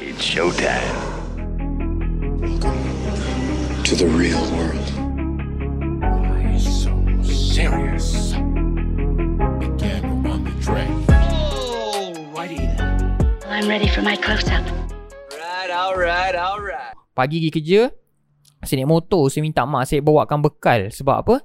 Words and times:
It's 0.00 0.24
showtime. 0.24 0.96
to 3.84 3.92
the 4.00 4.08
real 4.08 4.40
world. 4.56 4.88
Why 6.00 6.56
so 6.56 6.88
serious? 7.20 8.32
Again 8.32 10.24
on 10.24 10.40
the 10.40 10.56
track. 10.64 10.88
I'm 13.44 13.68
ready 13.68 13.92
for 13.92 14.00
my 14.00 14.16
close 14.16 14.48
up. 14.48 14.64
Pagi 17.12 17.36
pergi 17.36 17.50
kerja 17.52 17.80
Saya 18.64 18.80
naik 18.80 18.88
motor 18.88 19.28
Saya 19.28 19.44
minta 19.44 19.68
mak 19.68 19.84
saya 19.84 20.00
bawakan 20.00 20.40
bekal 20.40 20.88
Sebab 20.88 21.16
apa 21.20 21.44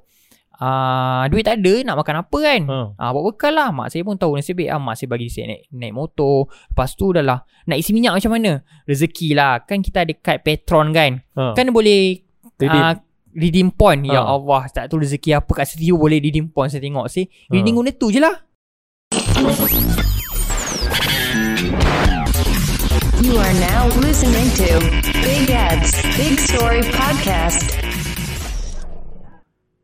Uh, 0.55 1.27
duit 1.27 1.43
tak 1.43 1.59
ada 1.59 1.83
Nak 1.83 1.95
makan 1.97 2.15
apa 2.17 2.37
kan 2.37 2.61
Ha. 2.63 2.77
uh, 2.93 3.09
Bawa 3.11 3.27
bekal 3.27 3.51
lah 3.51 3.69
Mak 3.69 3.87
saya 3.87 4.01
pun 4.01 4.15
tahu 4.15 4.33
Nasib 4.33 4.55
baik 4.55 4.69
ah, 4.69 4.77
Mak 4.77 4.95
saya 4.95 5.07
bagi 5.07 5.27
saya 5.27 5.45
naik, 5.49 5.61
naik 5.69 5.93
motor 5.93 6.47
Lepas 6.47 6.93
tu 6.93 7.09
dah 7.09 7.19
lah 7.19 7.39
Nak 7.65 7.75
isi 7.75 7.91
minyak 7.91 8.13
macam 8.13 8.31
mana 8.31 8.51
Rezeki 8.83 9.31
lah 9.31 9.59
Kan 9.61 9.79
kita 9.79 10.01
ada 10.01 10.13
kad 10.13 10.39
Petron 10.39 10.89
kan 10.89 11.19
Ha. 11.33 11.51
Kan 11.51 11.69
boleh 11.69 12.23
Redeem. 12.55 12.81
uh, 12.81 12.95
Redeem 13.31 13.67
point 13.69 13.99
Ya 14.01 14.17
Ha. 14.17 14.31
Allah 14.31 14.61
Tak 14.69 14.87
tahu 14.87 15.01
rezeki 15.01 15.35
apa 15.35 15.51
kat 15.53 15.67
studio 15.67 15.97
Boleh 15.97 16.17
redeem 16.17 16.47
point 16.47 16.67
Saya 16.67 16.79
tengok 16.79 17.07
sih 17.07 17.27
Redeem 17.47 17.71
Ha. 17.71 17.77
guna 17.77 17.91
tu 17.91 18.07
je 18.07 18.19
lah 18.19 18.35
You 23.17 23.33
are 23.33 23.55
now 23.59 23.89
listening 23.97 24.47
to 24.55 24.69
Big 25.19 25.49
Ads 25.49 25.91
Big 26.13 26.37
Story 26.37 26.85
Podcast. 26.85 27.73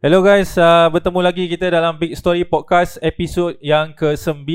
Hello 0.01 0.25
guys, 0.25 0.57
uh, 0.57 0.89
bertemu 0.89 1.21
lagi 1.21 1.45
kita 1.45 1.69
dalam 1.69 1.93
Big 1.93 2.17
Story 2.17 2.41
Podcast 2.41 2.97
episod 3.05 3.53
yang 3.61 3.93
ke-9. 3.93 4.49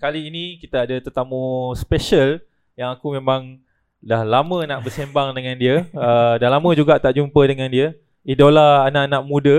Kali 0.00 0.20
ini 0.24 0.56
kita 0.56 0.88
ada 0.88 0.96
tetamu 0.96 1.76
special 1.76 2.40
yang 2.80 2.96
aku 2.96 3.12
memang 3.12 3.60
dah 4.00 4.24
lama 4.24 4.64
nak 4.64 4.80
bersembang 4.80 5.36
dengan 5.36 5.52
dia. 5.60 5.84
Uh, 5.92 6.40
dah 6.40 6.48
lama 6.48 6.72
juga 6.72 6.96
tak 6.96 7.12
jumpa 7.12 7.36
dengan 7.44 7.68
dia. 7.68 7.92
Idola 8.24 8.88
anak-anak 8.88 9.22
muda 9.28 9.56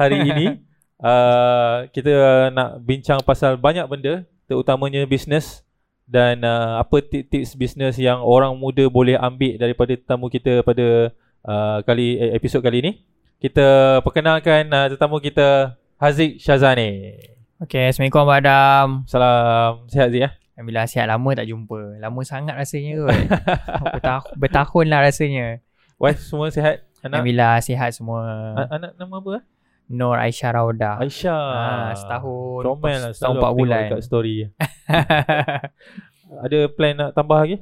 hari 0.00 0.24
ini. 0.24 0.46
Uh, 1.00 1.88
kita 1.96 2.12
nak 2.52 2.80
bincang 2.84 3.20
pasal 3.24 3.56
banyak 3.56 3.84
benda, 3.88 4.20
terutamanya 4.44 5.00
bisnes 5.08 5.64
dan 6.04 6.44
uh, 6.44 6.76
apa 6.80 7.00
tips-tips 7.00 7.56
bisnes 7.56 7.96
yang 7.96 8.20
orang 8.20 8.52
muda 8.52 8.84
boleh 8.84 9.16
ambil 9.16 9.56
daripada 9.56 9.96
tetamu 9.96 10.28
kita 10.28 10.60
pada 10.60 11.08
uh, 11.48 11.80
kali 11.88 12.20
eh, 12.20 12.32
episod 12.36 12.60
kali 12.60 12.84
ini. 12.84 12.92
Kita 13.40 13.68
perkenalkan 14.04 14.68
uh, 14.68 14.86
tetamu 14.86 15.16
kita 15.16 15.72
Haziq 15.96 16.36
Syazani. 16.36 17.16
Okay 17.60 17.88
Assalamualaikum 17.88 18.20
Abang 18.20 18.36
Adam 18.36 18.86
Salam 19.04 19.84
sihat 19.88 20.08
Zik 20.08 20.20
ya. 20.20 20.30
Alhamdulillah 20.56 20.86
sihat 20.88 21.06
lama 21.08 21.28
tak 21.32 21.44
jumpa 21.44 21.96
Lama 21.96 22.20
sangat 22.20 22.56
rasanya 22.56 23.00
kot 23.00 23.16
Bertahun, 23.96 24.30
bertahun 24.36 24.86
lah 24.88 25.00
rasanya 25.00 25.46
Wife 25.96 26.20
semua 26.20 26.48
sihat? 26.48 26.84
Anak 27.00 27.20
Alhamdulillah 27.20 27.60
sihat 27.60 27.90
semua 27.92 28.20
a- 28.56 28.70
anak 28.70 28.92
nama 28.96 29.14
apa? 29.14 29.30
eh? 29.40 29.42
Nur 29.88 30.16
Aisyah 30.16 30.50
Rauda 30.52 30.92
Aisyah. 31.00 31.44
Ah, 31.52 31.92
setahun 31.92 32.60
Comel 32.60 32.96
lah 32.96 33.12
Setahun 33.12 33.36
empat 33.36 33.52
bulan 33.52 33.82
Kat 33.88 34.00
story. 34.04 34.34
Ada 36.44 36.58
plan 36.70 36.92
nak 36.96 37.10
tambah 37.12 37.40
lagi? 37.40 37.56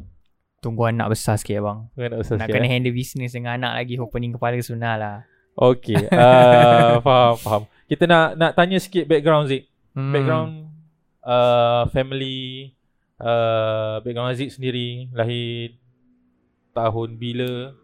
Tunggu 0.59 0.91
anak 0.91 1.11
besar 1.11 1.39
sikit 1.39 1.59
abang 1.59 1.87
Kan 1.95 2.15
nak 2.15 2.23
usah 2.23 2.35
Nak 2.35 2.47
sikit, 2.47 2.55
kena 2.55 2.67
eh? 2.67 2.71
handle 2.71 2.95
business 2.95 3.31
dengan 3.31 3.59
anak 3.59 3.73
lagi 3.79 3.95
Opening 3.99 4.35
kepala 4.35 4.59
sunnah 4.59 4.95
lah 4.95 5.17
Okay. 5.59 6.07
Uh, 6.07 7.01
faham, 7.07 7.35
faham. 7.43 7.63
Kita 7.91 8.07
nak 8.07 8.39
nak 8.39 8.53
tanya 8.55 8.79
sikit 8.79 9.11
background 9.11 9.51
Zik. 9.51 9.67
hmm. 9.99 10.13
Background 10.15 10.53
uh, 11.27 11.83
family 11.91 12.71
uh, 13.19 13.99
background 14.07 14.31
Aziz 14.31 14.55
sendiri 14.55 15.11
lahir 15.11 15.75
tahun 16.71 17.19
bila 17.19 17.75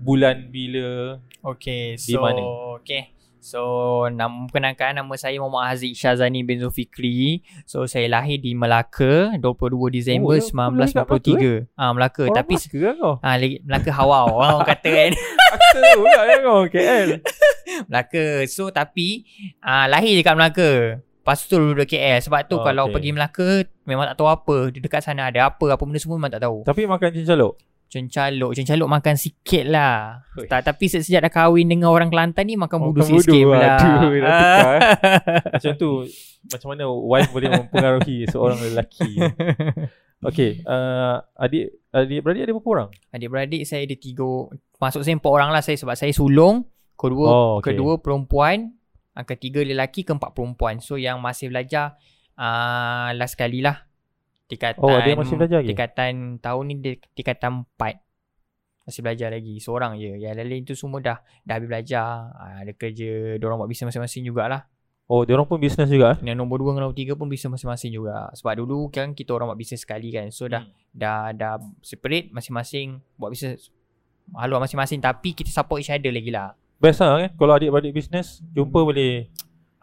bulan 0.00 0.48
bila 0.48 1.20
Okay 1.44 2.00
Di 2.00 2.16
so 2.16 2.24
mana? 2.24 2.40
Okay 2.80 3.12
So 3.44 3.60
nama 4.08 4.48
Perkenalkan 4.48 4.96
nama 4.96 5.12
saya 5.20 5.36
Muhammad 5.36 5.68
Haziq 5.68 5.92
Syazani 5.92 6.40
bin 6.40 6.56
Zulfikri. 6.56 7.44
So 7.68 7.84
saya 7.84 8.08
lahir 8.08 8.40
di 8.40 8.56
Melaka 8.56 9.36
22 9.36 9.92
Disember 9.92 10.32
Oh, 10.32 10.40
ya, 10.40 10.40
kau 10.40 10.72
lahir 10.72 10.96
kat 10.96 11.68
1993 11.68 11.76
Ah 11.76 11.90
Melaka. 11.92 12.22
Orang 12.24 12.36
Tapi 12.40 12.54
Melaka 12.56 12.78
kan 12.80 12.94
kau? 12.96 13.14
Ah, 13.20 13.36
lagi- 13.36 13.60
Melaka 13.60 13.90
Hawau 13.92 14.26
Orang 14.32 14.64
kata 14.64 14.88
kan. 14.88 15.12
Aku 15.54 16.00
pula 16.00 16.20
ya 16.24 16.36
kau 16.40 16.60
KL. 16.66 17.08
Melaka. 17.92 18.24
So 18.48 18.72
tapi 18.72 19.28
ah, 19.60 19.84
Lahir 19.86 20.16
dekat 20.16 20.34
Melaka. 20.34 20.70
Lepas 21.04 21.44
tu 21.44 21.56
duduk 21.56 21.84
KL 21.84 22.20
Sebab 22.20 22.48
tu 22.48 22.56
Oh, 22.56 22.64
kalau 22.64 22.88
okay. 22.88 22.96
pergi 22.96 23.10
Melaka 23.12 23.48
Memang 23.84 24.08
tak 24.08 24.16
tahu 24.16 24.28
apa. 24.32 24.56
Di 24.72 24.80
dekat 24.80 25.04
sana 25.04 25.28
ada 25.28 25.52
apa 25.52 25.66
Apa 25.68 25.84
benda 25.84 26.00
semua 26.00 26.16
memang 26.16 26.32
tak 26.32 26.40
tahu. 26.40 26.64
Tapi 26.64 26.88
makan 26.88 27.12
cincaluk. 27.12 27.60
Cencaluk 27.94 28.50
Cencaluk 28.52 28.90
makan 28.90 29.14
sikit 29.14 29.64
lah 29.64 30.26
Oi. 30.34 30.50
tak, 30.50 30.66
Tapi 30.66 30.90
se- 30.90 31.00
sejak 31.00 31.22
dah 31.22 31.32
kahwin 31.32 31.62
Dengan 31.64 31.88
orang 31.88 32.10
Kelantan 32.10 32.42
ni 32.42 32.58
Makan 32.58 32.78
budu 32.82 32.98
makan 32.98 33.06
sikit-sikit 33.06 33.38
budu. 33.38 33.46
pula 33.46 33.58
Aduh, 33.62 33.70
dah 33.70 33.78
tukar, 34.10 34.66
eh. 34.66 34.80
Macam 35.48 35.72
tu 35.76 35.90
Macam 36.44 36.68
mana 36.68 36.84
wife 36.90 37.30
boleh 37.30 37.48
mempengaruhi 37.54 38.18
Seorang 38.26 38.58
lelaki 38.60 39.10
Okay 40.20 40.50
uh, 40.64 41.22
Adik 41.36 41.70
Adik-beradik 41.88 42.42
ada 42.42 42.52
berapa 42.52 42.70
orang? 42.72 42.88
Adik-beradik 43.08 43.62
saya 43.62 43.84
ada 43.84 43.94
tiga 43.94 44.26
Masuk 44.76 45.06
saya 45.06 45.14
empat 45.14 45.30
orang 45.30 45.54
lah 45.54 45.62
saya 45.62 45.78
Sebab 45.78 45.94
saya 45.94 46.10
sulung 46.10 46.66
Kedua 46.94 47.26
Oh, 47.26 47.50
okay. 47.58 47.70
Kedua 47.70 48.02
perempuan 48.02 48.74
ah, 49.12 49.22
Ketiga 49.22 49.62
lelaki 49.62 50.02
Keempat 50.02 50.34
perempuan 50.34 50.82
So 50.82 50.98
yang 50.98 51.22
masih 51.22 51.48
belajar 51.48 51.94
uh, 52.34 53.14
Last 53.14 53.36
kali 53.36 53.62
lah 53.62 53.86
Tingkatan 54.44 54.80
Oh, 54.80 54.92
yang 54.92 55.16
masih 55.16 55.36
belajar 55.36 55.58
lagi? 55.60 55.68
Tingkatan 55.72 56.12
Tahun 56.38 56.62
ni 56.64 56.74
dia 56.76 56.92
Tingkatan 57.12 57.64
empat 57.64 57.94
Masih 58.84 59.00
belajar 59.00 59.32
lagi 59.32 59.56
Seorang 59.56 59.96
je 59.96 60.14
Yang 60.14 60.44
lain 60.44 60.62
tu 60.62 60.74
semua 60.76 61.00
dah 61.00 61.18
Dah 61.42 61.56
habis 61.56 61.68
belajar 61.68 62.04
uh, 62.30 62.60
Ada 62.60 62.72
kerja 62.72 63.40
Diorang 63.40 63.56
buat 63.56 63.66
bisnes 63.66 63.88
masing-masing 63.88 64.24
jugalah 64.24 64.68
Oh, 65.04 65.20
dia 65.20 65.36
orang 65.36 65.44
pun 65.44 65.60
bisnes 65.60 65.88
juga 65.88 66.16
eh? 66.16 66.18
Yang 66.24 66.36
nombor 66.40 66.60
dua 66.60 66.72
dengan 66.72 66.88
nombor 66.88 66.96
tiga 66.96 67.12
pun 67.12 67.28
bisnes 67.28 67.52
masing-masing 67.52 67.92
juga 67.92 68.32
Sebab 68.32 68.56
dulu 68.56 68.88
kan 68.88 69.12
kita 69.12 69.32
orang 69.32 69.52
buat 69.52 69.56
bisnes 69.56 69.80
sekali 69.80 70.08
kan 70.08 70.28
So 70.28 70.48
dah 70.48 70.64
Hmm. 70.64 70.72
dah 70.92 71.20
dah 71.32 71.54
separate 71.80 72.32
masing-masing 72.32 73.00
buat 73.16 73.28
bisnes 73.28 73.68
haluan 74.32 74.60
masing-masing 74.60 75.00
tapi 75.00 75.32
kita 75.32 75.52
support 75.52 75.80
each 75.80 75.92
other 75.92 76.08
lagi 76.08 76.32
lah. 76.32 76.56
Best 76.80 77.04
lah 77.04 77.20
kan 77.20 77.30
Kalau 77.34 77.52
adik-beradik 77.52 77.92
bisnes 77.92 78.40
Jumpa 78.50 78.80
boleh 78.80 79.28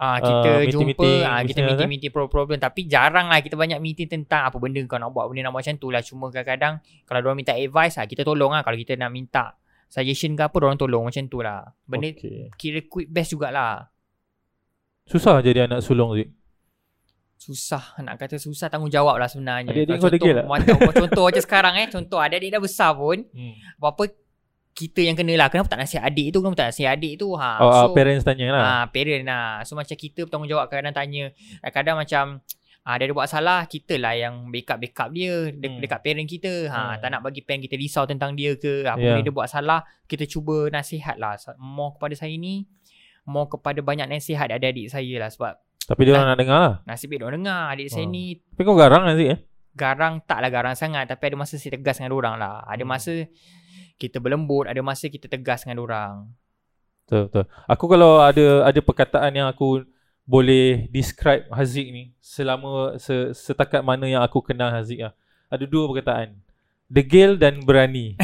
Ah 0.01 0.17
Ah, 0.17 0.17
kita 0.17 0.50
jumpa 0.73 0.97
meeting-meeting 0.97 1.22
ah 1.29 1.39
kita 1.45 1.62
bisnes, 1.62 1.69
meeting-meeting 1.78 2.09
problem-problem 2.09 2.57
tapi 2.57 2.89
jarang 2.89 3.29
lah 3.29 3.38
kita 3.38 3.53
banyak 3.53 3.78
meeting 3.78 4.09
tentang 4.09 4.50
apa 4.50 4.57
benda 4.57 4.81
kau 4.89 4.97
nak 4.97 5.13
buat 5.13 5.29
benda 5.29 5.45
nak 5.45 5.53
buat 5.53 5.62
macam 5.62 5.78
tu 5.78 5.94
lah 5.94 6.01
cuma 6.01 6.34
kadang-kadang 6.34 6.81
kalau 7.06 7.22
orang 7.22 7.38
minta 7.38 7.53
advice 7.53 8.01
ah 8.01 8.09
kita 8.09 8.25
tolong 8.25 8.50
lah 8.50 8.66
kalau 8.66 8.81
kita 8.81 8.97
nak 8.97 9.13
minta 9.13 9.61
suggestion 9.91 10.40
ke 10.40 10.41
apa 10.47 10.56
orang 10.63 10.79
tolong 10.79 11.03
macam 11.03 11.28
tu 11.28 11.44
lah. 11.44 11.67
Benda 11.84 12.16
okay. 12.16 12.47
kira 12.56 12.79
quick 12.88 13.11
best 13.11 13.35
jugalah. 13.35 13.91
Susah 15.03 15.44
jadi 15.44 15.67
anak 15.67 15.84
sulung 15.84 16.16
Zik 16.16 16.31
Susah 17.35 18.00
nak 18.00 18.16
kata 18.22 18.40
susah 18.40 18.72
tanggungjawab 18.72 19.19
lah 19.19 19.28
sebenarnya. 19.28 19.75
Adik-adik 19.75 19.97
kau 20.00 20.13
degil 20.13 20.38
macam, 20.47 20.78
contoh 20.94 21.25
macam 21.28 21.44
sekarang 21.44 21.73
eh 21.84 21.88
contoh 21.91 22.22
adik-adik 22.22 22.53
dah 22.56 22.61
besar 22.61 22.95
pun 22.95 23.25
hmm. 23.28 23.81
apa-apa 23.81 24.21
kita 24.74 25.00
yang 25.02 25.14
kena 25.14 25.36
lah. 25.36 25.48
Kenapa 25.48 25.68
tak 25.68 25.80
nasihat 25.80 26.04
adik 26.04 26.28
tu? 26.30 26.40
Kenapa 26.40 26.58
tak 26.58 26.70
nasihat 26.72 26.92
adik 26.94 27.14
tu? 27.16 27.28
Ha 27.34 27.50
Oh, 27.58 27.72
so 27.72 27.84
uh, 27.84 27.88
parents 27.92 28.24
tanya 28.24 28.48
lah. 28.50 28.62
Ah 28.64 28.86
parent 28.88 29.24
lah. 29.24 29.62
So 29.62 29.74
macam 29.74 29.94
kita 29.94 30.24
bertanggungjawab 30.24 30.66
kadang-kadang 30.66 30.96
tanya. 30.98 31.24
Kadang 31.68 31.96
macam 31.98 32.24
ah 32.82 32.96
dia 32.96 33.06
ada 33.06 33.14
buat 33.14 33.28
salah 33.28 33.62
kita 33.66 33.94
lah 33.96 34.14
yang 34.14 34.50
backup 34.50 34.78
backup 34.78 35.09
dia 35.12 35.52
de- 35.52 35.70
Hmm. 35.70 35.80
dekat 35.80 36.00
parent 36.02 36.26
kita. 36.26 36.54
Ha 36.68 36.80
Hmm. 36.80 36.94
tak 36.98 37.09
nak 37.09 37.22
bagi 37.22 37.42
parent 37.42 37.62
kita 37.62 37.76
risau 37.76 38.04
tentang 38.04 38.34
dia 38.34 38.56
ke 38.56 38.84
apa 38.84 38.98
Yeah. 38.98 39.14
benda 39.14 39.24
dia 39.24 39.32
buat 39.32 39.48
salah 39.48 39.80
kita 40.06 40.26
cuba 40.26 40.66
nasihat 40.68 41.16
lah. 41.16 41.36
More 41.56 41.94
kepada 41.94 42.16
saya 42.16 42.34
ni 42.34 42.66
more 43.24 43.46
kepada 43.48 43.80
banyak 43.80 44.08
nasihat 44.08 44.50
adik-adik 44.50 44.90
saya 44.90 45.14
lah 45.18 45.30
sebab 45.30 45.53
Tapi 45.84 46.02
dia 46.02 46.16
orang 46.16 46.28
nak 46.28 46.40
dengar 46.40 46.59
lah. 46.59 46.76
Nasib 46.84 47.08
baik 47.08 47.20
diorang 47.20 47.38
dengar. 47.38 47.62
Adik 47.70 47.88
saya 47.88 48.06
Oh. 48.06 48.09
ni 48.09 48.40
Tapi 48.40 48.62
kau 48.64 48.74
garang 48.74 49.03
Zik 49.12 49.28
eh? 49.28 49.40
Garang 49.72 50.20
taklah 50.22 50.50
garang 50.50 50.74
sangat. 50.74 51.06
Tapi 51.06 51.24
ada 51.28 51.36
masa 51.38 51.56
saya 51.56 51.76
tegas 51.76 51.96
dengan 51.96 52.12
orang 52.14 52.36
lah. 52.36 52.66
Ada 52.66 52.82
Hmm. 52.82 52.92
Kita 53.96 54.18
berlembut 54.22 54.68
ada 54.68 54.79
masa 54.79 55.08
kita 55.12 55.28
tegas 55.29 55.64
dengan 55.64 55.84
orang 55.84 56.16
Betul 57.12 57.28
betul. 57.28 57.46
Aku 57.68 57.85
kalau 57.91 58.23
ada 58.23 58.64
ada 58.64 58.79
perkataan 58.79 59.35
yang 59.35 59.52
aku 59.52 59.84
boleh 60.23 60.88
describe 60.96 61.44
Haziq 61.52 61.91
ni 61.91 62.16
selama 62.23 62.96
se, 62.96 63.35
setakat 63.35 63.84
mana 63.84 64.08
yang 64.08 64.23
aku 64.23 64.40
kenal 64.40 64.72
Haziq 64.72 65.03
lah. 65.03 65.12
Ada 65.52 65.68
dua 65.68 65.91
perkataan. 65.91 66.40
Degil 66.88 67.35
dan 67.35 67.59
berani. 67.68 68.16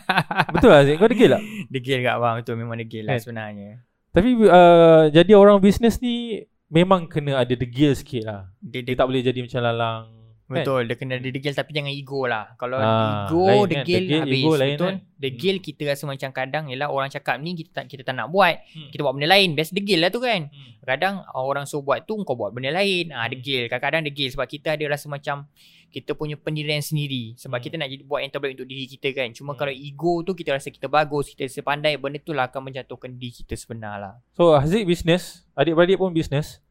Betul 0.54 0.70
lah 0.70 0.86
Haziq? 0.86 0.94
Kau 1.02 1.10
degil 1.10 1.34
tak? 1.34 1.42
degil 1.66 1.98
kat 2.06 2.14
abang 2.14 2.38
tu 2.46 2.54
memang 2.54 2.78
degil 2.78 3.02
lah 3.06 3.18
Kan? 3.18 3.22
sebenarnya 3.22 3.82
Tapi 4.14 4.30
uh, 4.46 5.10
jadi 5.10 5.32
orang 5.34 5.58
bisnes 5.58 5.98
ni 5.98 6.46
memang 6.70 7.10
kena 7.10 7.42
ada 7.42 7.54
degil 7.58 7.98
sikit 7.98 8.30
lah. 8.30 8.42
dia, 8.62 8.82
Dia 8.82 8.94
dia 8.94 8.98
tak 9.02 9.06
boleh 9.10 9.26
jadi 9.26 9.42
macam 9.42 9.60
lalang. 9.62 10.02
Betul, 10.48 10.86
dia 10.86 10.94
kena 10.94 11.14
ada 11.14 11.26
degil 11.26 11.50
tapi 11.50 11.70
jangan 11.70 11.90
ego 11.90 12.22
lah. 12.22 12.54
Kalau 12.54 12.78
Ah, 12.78 13.26
ego, 13.26 13.42
lain 13.42 13.58
kan. 13.58 13.70
degil 13.72 13.98
Degil, 14.00 14.20
habis. 14.20 14.38
ego 14.38 14.52
lain 14.52 14.70
betul. 14.72 14.86
kan. 14.86 14.96
Degil 15.16 15.56
kita 15.58 15.82
rasa 15.84 16.02
macam 16.04 16.30
kadang 16.30 16.64
ialah 16.66 16.88
orang 16.88 17.08
cakap 17.08 17.34
ni 17.36 17.50
kita 17.52 17.70
tak 17.72 17.84
kita 17.86 18.02
tak 18.02 18.14
nak 18.14 18.28
buat. 18.28 18.54
Hmm. 18.68 18.88
Kita 18.88 19.00
buat 19.00 19.12
benda 19.12 19.28
lain. 19.28 19.48
Biasa 19.52 19.70
degil 19.72 19.98
lah 19.98 20.08
tu 20.08 20.18
kan. 20.18 20.46
Hmm. 20.46 20.70
Kadang 20.80 21.14
orang 21.32 21.64
suruh 21.64 21.82
buat 21.82 21.98
tu 22.02 22.14
kau 22.20 22.32
buat 22.32 22.50
benda 22.50 22.70
lain. 22.70 23.10
Ah 23.10 23.26
degil. 23.26 23.66
Kadang-kadang 23.66 24.06
degil 24.06 24.30
sebab 24.30 24.44
kita 24.44 24.72
ada 24.72 24.84
rasa 24.86 25.06
macam 25.06 25.50
kita 25.88 26.12
punya 26.12 26.36
pendirian 26.36 26.78
sendiri 26.78 27.34
sebab 27.34 27.56
Hmm. 27.56 27.64
kita 27.64 27.74
nak 27.76 27.88
jadi 27.88 28.02
buat 28.04 28.20
yang 28.20 28.30
terbaik 28.30 28.54
untuk 28.54 28.68
diri 28.68 28.86
kita 28.86 29.08
kan. 29.12 29.28
Cuma 29.32 29.50
Hmm. 29.50 29.58
kalau 29.58 29.72
ego 29.72 30.22
tu 30.22 30.32
kita 30.32 30.50
rasa 30.52 30.68
kita 30.68 30.86
bagus, 30.86 31.26
kita 31.28 31.42
sepandai 31.48 31.96
benda 31.96 32.18
tu 32.18 32.30
lah 32.30 32.46
akan 32.46 32.62
menjatuhkan 32.64 33.10
diri 33.12 33.34
kita 33.34 33.54
sebenar 33.54 33.96
lah. 33.96 34.14
So 34.32 34.54
Haziq 34.54 34.84
bisnes, 34.84 35.42
adik-beradik 35.52 35.96
pun 35.96 36.12
bisnes. 36.12 36.62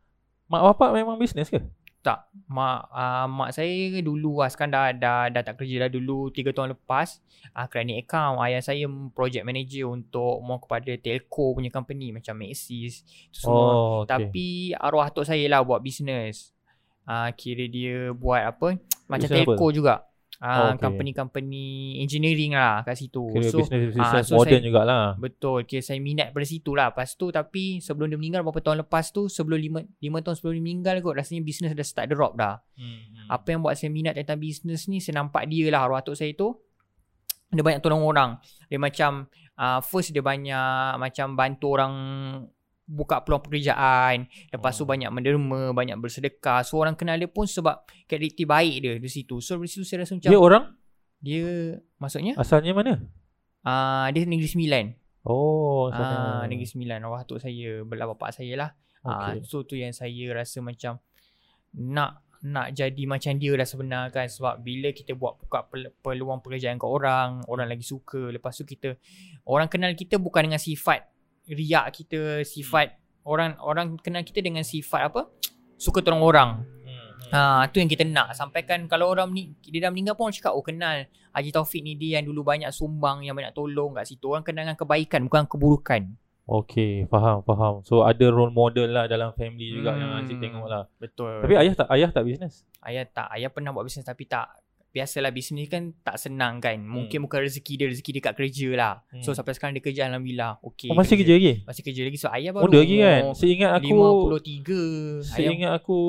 Mak 0.45 0.61
bapak 0.71 0.93
memang 0.93 1.17
bisnes 1.17 1.49
ke? 1.49 1.59
Tak, 2.05 2.29
mak 2.45 2.85
uh, 2.93 3.25
mak 3.25 3.49
saya 3.49 3.97
dulu 4.05 4.37
lah 4.37 4.53
sekarang 4.53 4.77
dah, 4.77 4.93
dah 4.93 5.25
dah 5.33 5.41
tak 5.41 5.57
kerja 5.57 5.89
dah 5.89 5.89
dulu 5.89 6.29
3 6.29 6.53
tahun 6.53 6.77
lepas. 6.77 7.17
Ah 7.49 7.65
uh, 7.65 7.67
kerana 7.67 7.97
account 7.97 8.37
ayah 8.45 8.61
saya 8.61 8.85
project 9.17 9.41
manager 9.41 9.89
untuk 9.89 10.37
mau 10.45 10.61
kepada 10.61 10.93
telco 11.01 11.57
punya 11.57 11.73
company 11.73 12.13
macam 12.13 12.37
Maxis 12.37 13.01
tu 13.33 13.41
semua. 13.41 13.57
Oh, 13.57 13.97
okay. 14.05 14.09
Tapi 14.13 14.47
arwah 14.77 15.09
atuk 15.09 15.25
saya 15.25 15.49
lah 15.49 15.65
buat 15.65 15.81
bisnes. 15.81 16.53
Ah 17.09 17.25
uh, 17.25 17.29
kira 17.33 17.65
dia 17.65 18.13
buat 18.13 18.53
apa? 18.53 18.77
Macam 19.09 19.25
Bisnes 19.25 19.41
telco 19.41 19.73
juga. 19.73 20.05
Oh, 20.35 20.43
Ah 20.43 20.51
uh, 20.51 20.69
okay. 20.75 20.83
company-company 20.83 21.95
engineering 22.03 22.59
lah 22.59 22.83
kat 22.83 22.99
situ. 22.99 23.23
Kira 23.31 23.47
so 23.47 23.63
bisnes 23.63 23.95
ah, 23.95 23.95
bisnes 23.95 24.25
so 24.27 24.35
modern 24.35 24.59
saya- 24.59 24.67
jugalah. 24.67 25.05
Betul. 25.15 25.63
Kira 25.63 25.79
saya 25.79 25.99
minat 26.03 26.35
pada 26.35 26.43
situ 26.43 26.75
lah. 26.75 26.91
Lepas 26.91 27.15
tu 27.15 27.31
tapi 27.31 27.79
sebelum 27.79 28.11
dia 28.11 28.19
meninggal 28.19 28.41
beberapa 28.43 28.59
tahun 28.59 28.83
lepas 28.83 29.15
tu 29.15 29.31
sebelum 29.31 29.87
5 29.87 30.03
5 30.03 30.25
tahun 30.27 30.35
sebelum 30.35 30.53
dia 30.59 30.65
meninggal 30.65 30.95
kot 30.99 31.15
rasanya 31.15 31.41
bisnes 31.43 31.71
dah 31.71 31.87
start 31.87 32.11
drop 32.11 32.35
dah. 32.35 32.59
Hmm. 32.75 33.31
Apa 33.31 33.55
yang 33.55 33.63
buat 33.63 33.79
saya 33.79 33.91
minat 33.95 34.19
tentang 34.19 34.39
bisnes 34.39 34.91
ni 34.91 34.99
saya 34.99 35.23
nampak 35.23 35.47
dia 35.47 35.71
lah 35.71 35.87
arwah 35.87 36.03
atuk 36.03 36.19
saya 36.19 36.35
tu. 36.35 36.51
Dia 37.55 37.63
banyak 37.63 37.79
tolong 37.79 38.03
orang. 38.03 38.35
Dia 38.67 38.75
macam 38.75 39.31
uh, 39.55 39.79
first 39.79 40.11
dia 40.11 40.19
banyak 40.19 40.99
macam 40.99 41.39
bantu 41.39 41.79
orang 41.79 41.93
buka 42.85 43.19
peluang 43.19 43.41
pekerjaan. 43.41 44.23
Lepas 44.47 44.73
tu 44.73 44.83
Hmm. 44.83 44.91
banyak 44.91 45.09
menderma, 45.09 45.61
banyak 45.71 45.97
bersedekah. 45.97 46.61
So 46.61 46.77
orang 46.77 46.93
kenal 46.93 47.17
dia 47.17 47.25
pun 47.25 47.43
sebab 47.43 47.75
kualiti 48.05 48.43
baik 48.43 48.75
dia 48.79 48.93
di 48.95 49.09
situ. 49.09 49.37
So 49.39 49.57
dari 49.57 49.65
situ 49.65 49.83
saya 49.83 50.01
rasa 50.01 50.15
macam 50.15 50.29
Dia 50.29 50.39
orang 50.39 50.63
dia 51.17 51.45
maksudnya 51.97 52.33
asalnya 52.35 52.71
mana? 52.71 53.01
uh, 53.63 54.05
dia 54.09 54.23
Negeri 54.23 54.45
Sembilan. 54.47 54.85
Oh, 55.23 55.89
Ah, 55.89 55.97
sana. 56.37 56.45
Negeri 56.45 56.69
Sembilan 56.69 57.01
Arwah 57.01 57.19
atuk 57.19 57.41
saya 57.41 57.81
Belah 57.81 58.05
bapak 58.07 58.29
saya 58.31 58.53
lah 58.55 58.69
ah, 59.01 59.33
Okay. 59.33 59.41
So 59.43 59.65
tu 59.65 59.73
yang 59.73 59.89
saya 59.89 60.29
rasa 60.31 60.61
macam 60.61 61.01
Nak 61.73 62.21
Nak 62.43 62.67
jadi 62.71 63.03
macam 63.03 63.33
dia 63.33 63.57
dah 63.57 63.65
sebenar 63.65 64.03
kan 64.09 64.29
Sebab 64.29 64.61
bila 64.61 64.93
kita 64.93 65.17
buat 65.17 65.41
Buka 65.41 65.65
pel- 65.65 65.89
peluang 65.97 66.39
pekerjaan 66.39 66.77
kat 66.77 66.85
orang 66.85 67.41
Orang 67.47 67.65
lagi 67.65 67.81
suka 67.81 68.29
Lepas 68.29 68.53
tu 68.53 68.63
kita 68.63 68.93
Orang 69.43 69.65
kenal 69.65 69.91
kita 69.91 70.15
bukan 70.15 70.45
dengan 70.45 70.61
sifat 70.61 71.09
Riak 71.45 71.85
kita 71.93 72.41
Sifat 72.41 72.95
Orang 73.25 73.57
orang 73.61 73.97
kenal 73.97 74.21
kita 74.21 74.39
dengan 74.39 74.61
sifat 74.61 75.09
apa 75.09 75.29
Suka 75.81 76.01
tolong 76.01 76.21
orang 76.21 76.51
Hmm. 76.85 77.17
Ha, 77.33 77.65
tu 77.73 77.81
yang 77.81 77.89
kita 77.89 78.05
nak 78.05 78.37
Sampaikan 78.37 78.85
kalau 78.85 79.09
orang 79.09 79.33
ni 79.33 79.49
Dia 79.65 79.89
dah 79.89 79.89
meninggal 79.89 80.13
pun 80.13 80.29
orang 80.29 80.37
cakap 80.37 80.53
Oh 80.53 80.61
kenal 80.61 81.09
Haji 81.33 81.49
Taufik 81.49 81.81
ni 81.81 81.97
dia 81.97 82.21
yang 82.21 82.29
dulu 82.29 82.45
banyak 82.45 82.69
sumbang 82.69 83.25
Yang 83.25 83.35
banyak 83.41 83.53
tolong 83.57 83.97
kat 83.97 84.05
situ 84.05 84.29
Orang 84.29 84.45
kenal 84.45 84.69
dengan 84.69 84.77
kebaikan 84.77 85.25
Bukan 85.25 85.49
keburukan 85.49 86.01
Okay, 86.45 87.09
faham, 87.09 87.41
faham. 87.41 87.81
So 87.81 88.05
ada 88.05 88.29
role 88.29 88.53
model 88.53 88.93
lah 88.93 89.09
dalam 89.09 89.33
family 89.33 89.81
juga 89.81 89.97
yang 89.97 90.13
Hmm. 90.13 90.21
Aziz 90.21 90.37
tengok 90.37 90.69
lah. 90.69 90.85
Betul. 91.01 91.41
Tapi 91.41 91.57
ayah 91.57 91.73
tak 91.73 91.87
ayah 91.89 92.09
tak 92.13 92.21
bisnes? 92.21 92.61
ayah 92.85 93.01
tak, 93.09 93.33
ayah 93.33 93.49
pernah 93.49 93.73
buat 93.73 93.81
bisnes 93.81 94.05
tapi 94.05 94.29
tak 94.29 94.45
biasalah 94.95 95.27
bisnes 95.27 95.67
kan 95.67 95.91
tak 95.99 96.15
senang 96.15 96.63
kan. 96.63 96.79
Mungkin 96.79 97.19
bukan 97.21 97.43
rezeki 97.43 97.73
dia, 97.75 97.87
rezeki 97.91 98.09
dia 98.15 98.23
kat 98.23 98.33
kerja 98.39 98.69
lah. 98.71 98.93
Hmm. 99.11 99.19
So 99.19 99.35
sampai 99.35 99.51
sekarang 99.51 99.75
dia 99.75 99.83
kerja 99.83 100.07
alhamdulillah. 100.07 100.63
Okey. 100.63 100.87
oh, 100.87 100.95
masih 100.95 101.19
kerja 101.19 101.35
lagi? 101.35 101.53
Masih 101.67 101.81
kerja 101.83 102.01
lagi. 102.01 102.15
So 102.15 102.31
ayah 102.31 102.55
baru 102.55 102.63
Muda 102.65 102.79
lagi 102.79 102.95
kan? 102.95 103.21
Seingat 103.35 103.71
aku 103.75 103.97
53. 104.39 104.39
Ayah 104.39 105.19
Seingat 105.27 105.71
aku 105.75 105.99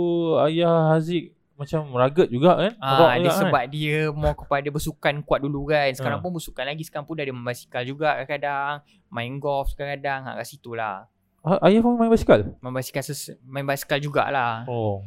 ayah 0.47 0.75
Haziq 0.95 1.35
macam 1.57 1.89
ragat 1.97 2.29
juga 2.29 2.53
kan? 2.55 2.73
Ah, 2.79 3.17
dia 3.17 3.27
juga 3.27 3.33
kan? 3.33 3.41
sebab 3.43 3.63
dia 3.73 3.99
mau 4.13 4.37
kepada 4.37 4.69
bersukan 4.71 5.15
kuat 5.27 5.41
dulu 5.43 5.67
kan. 5.67 5.91
Sekarang 5.91 6.21
Ah. 6.21 6.23
pun 6.23 6.31
bersukan 6.31 6.63
lagi. 6.63 6.87
Sekarang 6.87 7.11
pun 7.11 7.19
dah 7.19 7.27
ada 7.27 7.35
main 7.35 7.47
basikal 7.49 7.83
juga 7.83 8.09
kadang-kadang. 8.15 8.75
Main 9.11 9.33
golf 9.43 9.75
kadang-kadang. 9.75 10.21
Ha, 10.23 10.39
kat 10.39 10.47
situ 10.47 10.79
lah. 10.79 11.11
Ah, 11.43 11.59
ayah 11.67 11.83
pun 11.83 11.99
main 11.99 12.07
basikal? 12.07 12.55
Main 12.63 12.71
basikal, 12.71 13.03
ses- 13.03 13.35
main 13.43 13.67
basikal 13.67 13.99
jugalah. 13.99 14.63
Oh. 14.71 15.03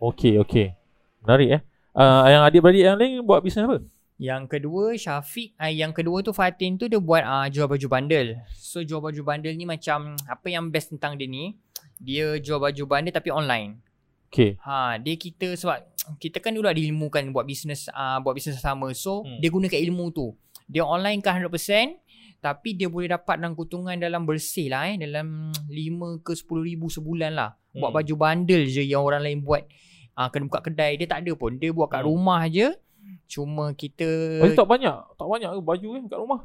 Okay, 0.00 0.40
okay. 0.40 0.72
Menarik 1.20 1.60
eh. 1.60 1.62
Uh, 1.90 2.22
yang 2.28 2.42
adik-beradik 2.42 2.82
yang 2.82 2.94
lain 2.94 3.20
buat 3.22 3.42
bisnes 3.42 3.66
apa? 3.66 3.82
Yang 4.14 4.42
kedua 4.46 4.92
Syafiq 4.94 5.56
uh, 5.56 5.66
Yang 5.66 5.92
kedua 5.96 6.20
tu 6.20 6.30
Fatin 6.30 6.76
tu 6.76 6.86
Dia 6.86 7.00
buat 7.00 7.24
uh, 7.24 7.48
jual 7.48 7.64
baju 7.64 7.86
bundle 7.88 8.36
So 8.52 8.84
jual 8.84 9.00
baju 9.00 9.16
bundle 9.24 9.56
ni 9.56 9.64
macam 9.64 10.12
Apa 10.22 10.46
yang 10.46 10.68
best 10.68 10.92
tentang 10.92 11.16
dia 11.16 11.24
ni 11.24 11.56
Dia 11.96 12.36
jual 12.36 12.60
baju 12.60 12.82
bundle 12.84 13.10
tapi 13.10 13.32
online 13.32 13.80
Okay. 14.30 14.54
Ha, 14.62 14.94
dia 15.02 15.18
kita 15.18 15.58
sebab 15.58 15.82
kita 16.22 16.38
kan 16.38 16.54
dulu 16.54 16.70
ada 16.70 16.78
ilmu 16.78 17.10
kan 17.10 17.26
buat 17.34 17.42
bisnes 17.42 17.90
uh, 17.90 18.22
buat 18.22 18.30
bisnes 18.30 18.62
sama. 18.62 18.94
So 18.94 19.26
Hmm. 19.26 19.42
dia 19.42 19.50
gunakan 19.50 19.74
ilmu 19.90 20.14
tu. 20.14 20.38
Dia 20.70 20.86
online 20.86 21.18
kan 21.18 21.34
100% 21.34 21.98
tapi 22.38 22.78
dia 22.78 22.86
boleh 22.86 23.10
dapat 23.10 23.42
dalam 23.42 23.58
keuntungan 23.58 23.98
dalam 23.98 24.22
bersih 24.22 24.70
lah 24.70 24.86
eh 24.86 25.02
dalam 25.02 25.50
5 25.66 26.22
ke 26.22 26.38
10 26.38 26.46
ribu 26.62 26.86
sebulan 26.86 27.34
lah. 27.34 27.58
Buat 27.74 27.90
Hmm. 27.90 27.96
baju 27.98 28.14
bundle 28.16 28.64
je 28.70 28.86
yang 28.86 29.02
orang 29.02 29.26
lain 29.26 29.42
buat 29.42 29.66
uh, 30.12 30.28
kena 30.28 30.46
buka 30.46 30.60
kedai 30.62 30.94
dia 30.94 31.06
tak 31.06 31.22
ada 31.22 31.32
pun. 31.32 31.54
Dia 31.54 31.70
buat 31.70 31.86
kat 31.86 32.02
Hmm. 32.02 32.08
rumah 32.08 32.42
je. 32.46 32.70
Cuma 33.26 33.72
kita 33.72 34.06
Oh, 34.40 34.50
tak 34.52 34.66
banyak. 34.66 34.96
Tak 35.14 35.26
banyak 35.26 35.50
ke 35.50 35.60
baju 35.60 35.86
kan 35.88 36.02
kat 36.06 36.18
rumah? 36.18 36.40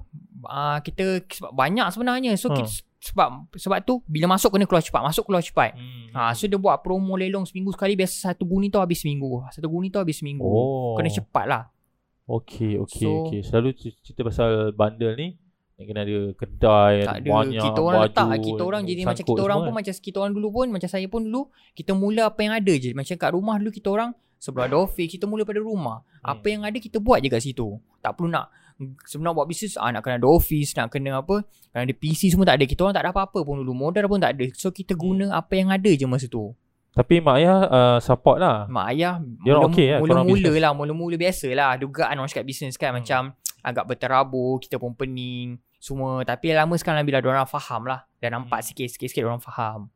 uh, 0.45 0.77
kita 0.79 1.05
sebab 1.27 1.51
banyak 1.51 1.87
sebenarnya. 1.89 2.31
So 2.35 2.49
Hmm. 2.49 2.61
kita, 2.61 2.69
sebab 3.01 3.27
sebab 3.51 3.77
tu 3.81 4.01
bila 4.05 4.25
masuk 4.27 4.49
kena 4.51 4.65
keluar 4.65 4.81
cepat, 4.81 5.01
masuk 5.03 5.25
keluar 5.25 5.41
cepat. 5.41 5.73
Hmm. 5.73 6.09
Ha, 6.13 6.33
so 6.33 6.45
dia 6.45 6.57
buat 6.57 6.79
promo 6.79 7.13
lelong 7.13 7.43
seminggu 7.43 7.69
sekali 7.69 7.93
biasa 7.93 8.31
satu 8.31 8.43
guni 8.43 8.67
tu 8.67 8.77
habis 8.77 8.97
seminggu. 8.97 9.45
Satu 9.49 9.67
guni 9.67 9.89
tu 9.89 9.97
habis 9.97 10.17
seminggu. 10.17 10.41
Oh. 10.41 10.93
Kena 10.95 11.09
cepat 11.09 11.45
lah. 11.45 11.63
Okay, 12.25 12.73
okay, 12.75 13.05
So- 13.05 13.29
okay. 13.29 13.41
Selalu 13.41 13.69
cerita 13.77 14.21
pasal 14.21 14.73
bundle 14.73 15.13
ni 15.13 15.37
yang 15.75 15.85
kena 15.85 16.01
ada 16.01 16.17
kedai, 16.33 16.93
Tak 17.03 17.15
ada. 17.17 17.29
banyak 17.29 17.59
kita 17.61 17.79
orang 17.79 17.99
baju, 17.99 18.07
letak. 18.07 18.27
Kita 18.39 18.63
orang 18.63 18.81
jadi 18.81 19.01
macam 19.03 19.25
kita 19.25 19.41
orang 19.41 19.57
pun 19.57 19.65
kan? 19.65 19.75
macam 19.75 19.93
kita 19.93 20.17
orang 20.17 20.33
dulu 20.33 20.47
pun 20.49 20.67
macam 20.71 20.89
saya 20.89 21.05
pun 21.05 21.21
dulu 21.21 21.41
kita 21.75 21.91
mula 21.91 22.21
apa 22.25 22.39
yang 22.39 22.53
ada 22.53 22.73
je. 22.73 22.89
Macam 22.91 23.13
kat 23.13 23.29
rumah 23.29 23.55
dulu 23.59 23.71
kita 23.71 23.87
orang 23.89 24.09
sebelum 24.37 24.63
ada 24.63 24.77
office 24.77 25.09
kita 25.11 25.25
mula 25.25 25.43
pada 25.43 25.59
rumah. 25.59 25.99
Hmm. 26.21 26.31
Apa 26.31 26.45
yang 26.47 26.61
ada 26.63 26.77
kita 26.77 26.97
buat 26.97 27.19
je 27.19 27.27
kat 27.27 27.41
situ. 27.41 27.75
Tak 27.99 28.15
perlu 28.15 28.31
nak 28.31 28.47
sebenarnya 29.03 29.35
buat 29.35 29.47
bisnes 29.47 29.75
ah, 29.75 29.87
nak 29.89 30.01
kena 30.01 30.15
ada 30.15 30.27
office, 30.27 30.75
nak 30.75 30.87
kena 30.89 31.19
apa, 31.19 31.43
kena 31.69 31.81
ada 31.81 31.93
PC 31.93 32.31
semua 32.31 32.43
tak 32.45 32.55
ada. 32.55 32.65
Kita 32.65 32.79
orang 32.81 32.95
tak 32.95 33.03
ada 33.03 33.11
apa-apa 33.11 33.39
pun 33.41 33.59
dulu. 33.59 33.71
Modal 33.73 34.07
pun 34.07 34.19
tak 34.19 34.39
ada. 34.39 34.47
So 34.53 34.71
kita 34.71 34.95
guna 34.95 35.27
Hmm. 35.27 35.35
apa 35.35 35.53
yang 35.53 35.69
ada 35.69 35.87
je 35.87 36.05
masa 36.05 36.27
tu. 36.27 36.55
Tapi 36.91 37.19
mak 37.19 37.35
ayah 37.35 37.57
uh, 37.65 37.97
support 37.99 38.39
lah. 38.39 38.71
Mak 38.71 38.85
ayah 38.95 39.19
Dia 39.43 39.51
orang 39.51 39.67
okey 39.67 39.87
lah, 39.89 39.99
korang 39.99 40.23
Mula-mula 40.23 40.39
bisnes? 40.47 40.63
lah 40.63 40.71
Mula-mula 40.71 41.15
biasa 41.19 41.47
lah 41.51 41.71
Dugaan 41.75 42.15
orang 42.15 42.31
cakap 42.31 42.47
bisnes 42.47 42.79
kan 42.79 42.95
Hmm. 42.95 43.03
Macam 43.03 43.21
Agak 43.65 43.85
berterabur 43.85 44.61
Kita 44.61 44.77
pun 44.77 44.93
pening 44.93 45.57
Semua 45.75 46.21
Tapi 46.21 46.53
lama 46.53 46.73
sekarang 46.75 47.01
Bila 47.01 47.17
orang 47.19 47.43
faham 47.45 47.83
lah 47.83 48.05
Dah 48.15 48.29
nampak 48.29 48.61
Hmm. 48.61 48.67
sikit 48.67 48.85
Sikit-sikit 48.87 49.25
orang 49.25 49.41
faham 49.41 49.89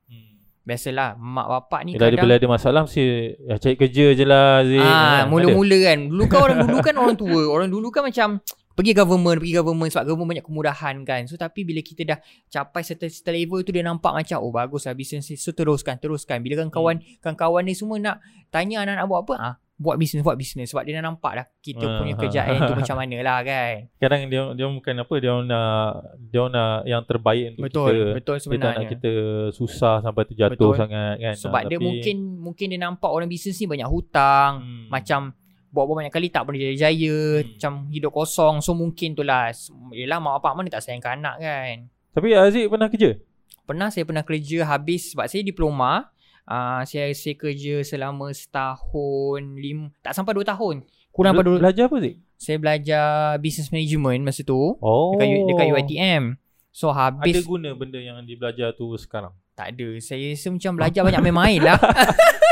Biasalah 0.60 1.16
Mak 1.16 1.48
bapak 1.50 1.80
ni 1.82 1.92
Bila 1.94 2.06
ada 2.08 2.18
bila 2.20 2.34
ada 2.36 2.48
masalah 2.48 2.82
mesti 2.84 3.02
ya, 3.40 3.56
cari 3.58 3.74
kerja 3.76 4.06
je 4.12 4.22
lah. 4.22 4.62
Ah, 4.78 5.26
Kan? 5.26 5.32
mula-mula 5.32 5.78
kan. 5.82 6.00
Dulu 6.06 6.24
kan 6.26 6.40
orang 6.44 6.58
dulu 6.62 6.78
kan 6.80 6.94
orang 6.96 7.18
tua. 7.18 7.42
Orang 7.48 7.70
dulu 7.70 7.88
kan 7.90 8.04
macam 8.06 8.38
pergi 8.78 8.94
government, 8.94 9.42
pergi 9.42 9.56
government 9.56 9.90
sebab 9.90 10.04
government 10.06 10.30
banyak 10.32 10.46
kemudahan 10.46 10.96
kan. 11.02 11.26
So 11.26 11.36
tapi 11.36 11.66
bila 11.66 11.82
kita 11.82 12.06
dah 12.06 12.18
capai 12.46 12.86
certain, 12.86 13.10
certain 13.10 13.34
level 13.34 13.60
tu 13.60 13.72
dia 13.72 13.82
nampak 13.82 14.14
macam 14.14 14.38
oh 14.40 14.54
bagus 14.54 14.86
lah 14.86 14.94
bisnes 14.94 15.26
ni. 15.26 15.36
So 15.36 15.52
teruskan, 15.52 15.98
teruskan. 15.98 16.38
Bila 16.40 16.62
kan 16.62 16.70
kawan 16.70 17.02
Hmm. 17.02 17.18
kan 17.18 17.34
kawan 17.34 17.66
ni 17.66 17.74
semua 17.74 17.98
nak 17.98 18.22
tanya 18.48 18.86
anak-anak 18.86 19.06
buat 19.06 19.22
apa? 19.26 19.34
Ah, 19.42 19.56
buat 19.80 19.96
bisnes, 19.96 20.20
buat 20.20 20.36
bisnes 20.36 20.68
sebab 20.68 20.84
dia 20.84 21.00
dah 21.00 21.08
nampak 21.08 21.32
dah 21.34 21.46
kita 21.58 21.82
Ah, 21.82 21.98
punya 21.98 22.14
kerjaan 22.14 22.60
tu 22.62 22.76
macam 22.76 22.96
mana 23.00 23.18
lah 23.20 23.40
kan. 23.42 23.88
Kadang 23.96 24.28
dia 24.28 24.42
dia 24.52 24.68
bukan 24.68 24.94
apa 25.00 25.14
dia 25.16 25.34
nak 25.40 25.90
dia 26.22 26.44
nak 26.46 26.76
yang 26.84 27.02
terbaik 27.02 27.56
untuk 27.56 27.64
Betul, 27.64 27.88
kita. 27.88 28.04
betul 28.14 28.36
Dia 28.36 28.44
tak 28.44 28.44
nak 28.44 28.60
sebenarnya. 28.76 28.88
kita 28.92 29.12
susah 29.50 29.96
sampai 30.02 30.24
terjatuh 30.26 30.54
Betul. 30.54 30.74
sangat 30.76 31.14
kan. 31.18 31.34
Sebab 31.34 31.56
Ah, 31.56 31.64
dia 31.64 31.74
tapi- 31.74 31.88
mungkin 31.88 32.18
mungkin 32.38 32.66
dia 32.68 32.80
nampak 32.82 33.08
orang 33.08 33.26
bisnes 33.26 33.56
ni 33.56 33.66
banyak 33.66 33.88
hutang, 33.88 34.52
Hmm. 34.60 34.86
macam 34.90 35.22
buat-buat 35.70 35.96
banyak 35.98 36.12
kali 36.12 36.28
tak 36.28 36.44
pernah 36.44 36.60
jaya-jaya 36.60 37.16
Hmm. 37.38 37.46
macam 37.48 37.72
hidup 37.88 38.12
kosong 38.12 38.56
so 38.58 38.74
mungkin 38.74 39.14
tu 39.14 39.22
lah 39.22 39.54
yelah 39.92 40.18
mak 40.18 40.42
bapak 40.42 40.52
mana 40.54 40.68
tak 40.68 40.82
sayangkan 40.82 41.16
anak 41.16 41.36
kan 41.38 41.76
Tapi 42.10 42.34
Aziz 42.34 42.66
pernah 42.66 42.90
kerja? 42.90 43.16
pernah 43.64 43.88
saya 43.88 44.02
pernah 44.02 44.26
kerja 44.26 44.66
habis 44.66 45.14
sebab 45.14 45.30
saya 45.30 45.46
diploma 45.46 46.10
uh, 46.50 46.82
saya, 46.84 47.14
saya 47.14 47.38
kerja 47.38 47.86
selama 47.86 48.34
setahun 48.34 49.42
lim, 49.56 49.94
tak 50.02 50.18
sampai 50.18 50.34
dua 50.34 50.44
tahun 50.44 50.82
kurang 51.14 51.38
pada 51.38 51.48
dua, 51.48 51.58
Belajar 51.62 51.86
apa 51.86 51.98
Zik? 52.02 52.16
saya 52.36 52.58
belajar 52.58 53.06
business 53.38 53.70
management 53.70 54.22
masa 54.26 54.42
tu 54.42 54.58
Oh. 54.80 55.14
dekat, 55.14 55.28
dekat 55.46 55.66
UiTM 55.70 56.24
so 56.72 56.90
Ada 56.90 57.22
habis 57.22 57.44
guna 57.44 57.74
benda 57.74 58.00
yang 58.00 58.18
dia 58.24 58.36
belajar 58.36 58.72
tu 58.74 58.90
sekarang? 58.96 59.34
Tak 59.60 59.76
ada. 59.76 59.90
Saya 60.00 60.32
rasa 60.32 60.48
macam 60.56 60.72
belajar 60.80 61.02
banyak 61.04 61.22
main-main 61.28 61.60
lah. 61.60 61.80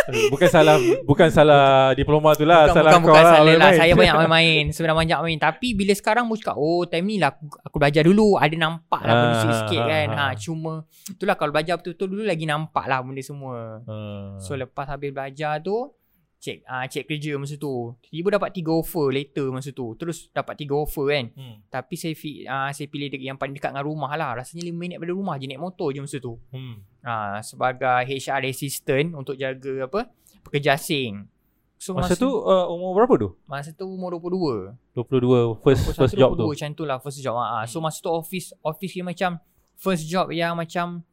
Bukan 0.08 0.48
salah 0.48 0.80
bukan 1.04 1.28
salah 1.28 1.92
diploma 1.92 2.32
tu 2.32 2.48
lah, 2.48 2.72
bukan, 2.72 2.80
salah 2.80 2.92
bukan, 2.96 3.04
kau 3.04 3.12
bukan 3.12 3.24
lah. 3.28 3.34
salah 3.36 3.54
lah. 3.60 3.72
Saya 3.76 3.92
banyak 3.92 4.16
main-main. 4.24 4.64
Sebenarnya 4.72 5.00
banyak 5.04 5.20
main. 5.20 5.38
Tapi 5.40 5.68
bila 5.76 5.92
sekarang 5.92 6.32
aku 6.32 6.40
cakap, 6.40 6.56
oh 6.56 6.88
time 6.88 7.12
ni 7.12 7.20
lah 7.20 7.36
aku, 7.36 7.52
aku 7.60 7.76
belajar 7.76 8.08
dulu. 8.08 8.40
Ada 8.40 8.56
nampak 8.56 9.02
lah 9.04 9.14
benda 9.20 9.36
Ah, 9.36 9.42
sikit-sikit 9.44 9.82
ah, 9.84 9.88
kan. 9.92 10.08
Ha, 10.08 10.24
ah. 10.24 10.32
cuma 10.40 10.74
itulah 11.12 11.36
kalau 11.36 11.52
belajar 11.52 11.76
betul-betul 11.76 12.08
dulu 12.08 12.24
lagi 12.24 12.46
nampak 12.48 12.86
lah 12.88 13.04
benda 13.04 13.20
semua. 13.20 13.84
Hmm. 13.84 14.40
So 14.40 14.56
lepas 14.56 14.88
habis 14.88 15.12
belajar 15.12 15.60
tu 15.60 15.92
Cek 16.38 16.58
ah 16.63 16.84
cek 16.84 17.06
kerja 17.06 17.34
masa 17.34 17.56
tu 17.56 17.70
Tiba 18.03 18.29
dapat 18.29 18.51
tiga 18.51 18.70
offer 18.72 19.10
later 19.10 19.50
masa 19.50 19.70
tu 19.70 19.94
Terus 19.94 20.29
dapat 20.29 20.53
tiga 20.56 20.75
offer 20.75 21.06
kan 21.08 21.25
Hmm. 21.32 21.58
Tapi 21.67 21.94
saya 21.94 22.13
fi, 22.13 22.44
ah, 22.44 22.70
saya 22.70 22.86
pilih 22.86 23.08
dek- 23.08 23.24
yang 23.24 23.36
paling 23.36 23.51
dekat 23.51 23.70
dengan 23.70 23.84
rumah 23.84 24.13
lah 24.13 24.36
Rasanya 24.36 24.62
5 24.63 24.72
minit 24.72 24.98
pada 24.98 25.12
rumah 25.12 25.34
je 25.36 25.46
naik 25.46 25.58
motor 25.60 25.89
je 25.89 26.00
masa 26.00 26.17
tu 26.17 26.38
Hmm. 26.48 26.77
ah, 27.01 27.41
Sebagai 27.41 27.82
HR 28.08 28.46
assistant 28.46 29.13
Untuk 29.13 29.34
jaga 29.34 29.84
apa 29.84 30.13
Pekerja 30.41 30.74
asing 30.74 31.25
So 31.75 31.94
Masa 31.94 32.13
tu 32.15 32.25
uh, 32.25 32.65
umur 32.67 32.94
berapa 32.96 33.13
tu? 33.20 33.29
Masa 33.44 33.70
tu 33.70 33.86
umur 33.86 34.13
22 34.15 34.74
22 34.94 35.62
first 35.62 35.86
21, 35.86 35.94
first 35.96 36.15
job 36.15 36.29
tu. 36.32 36.41
22 36.44 36.53
Macam 36.53 36.70
tu 36.72 36.84
lah 36.84 36.98
first 36.98 37.20
job 37.20 37.34
ah. 37.36 37.65
So 37.65 37.77
masa 37.79 37.98
tu 38.00 38.10
office 38.10 38.53
Office 38.60 38.94
dia 38.94 39.01
macam 39.01 39.38
First 39.75 40.06
job 40.06 40.29
yang 40.29 40.53
macam 40.53 41.06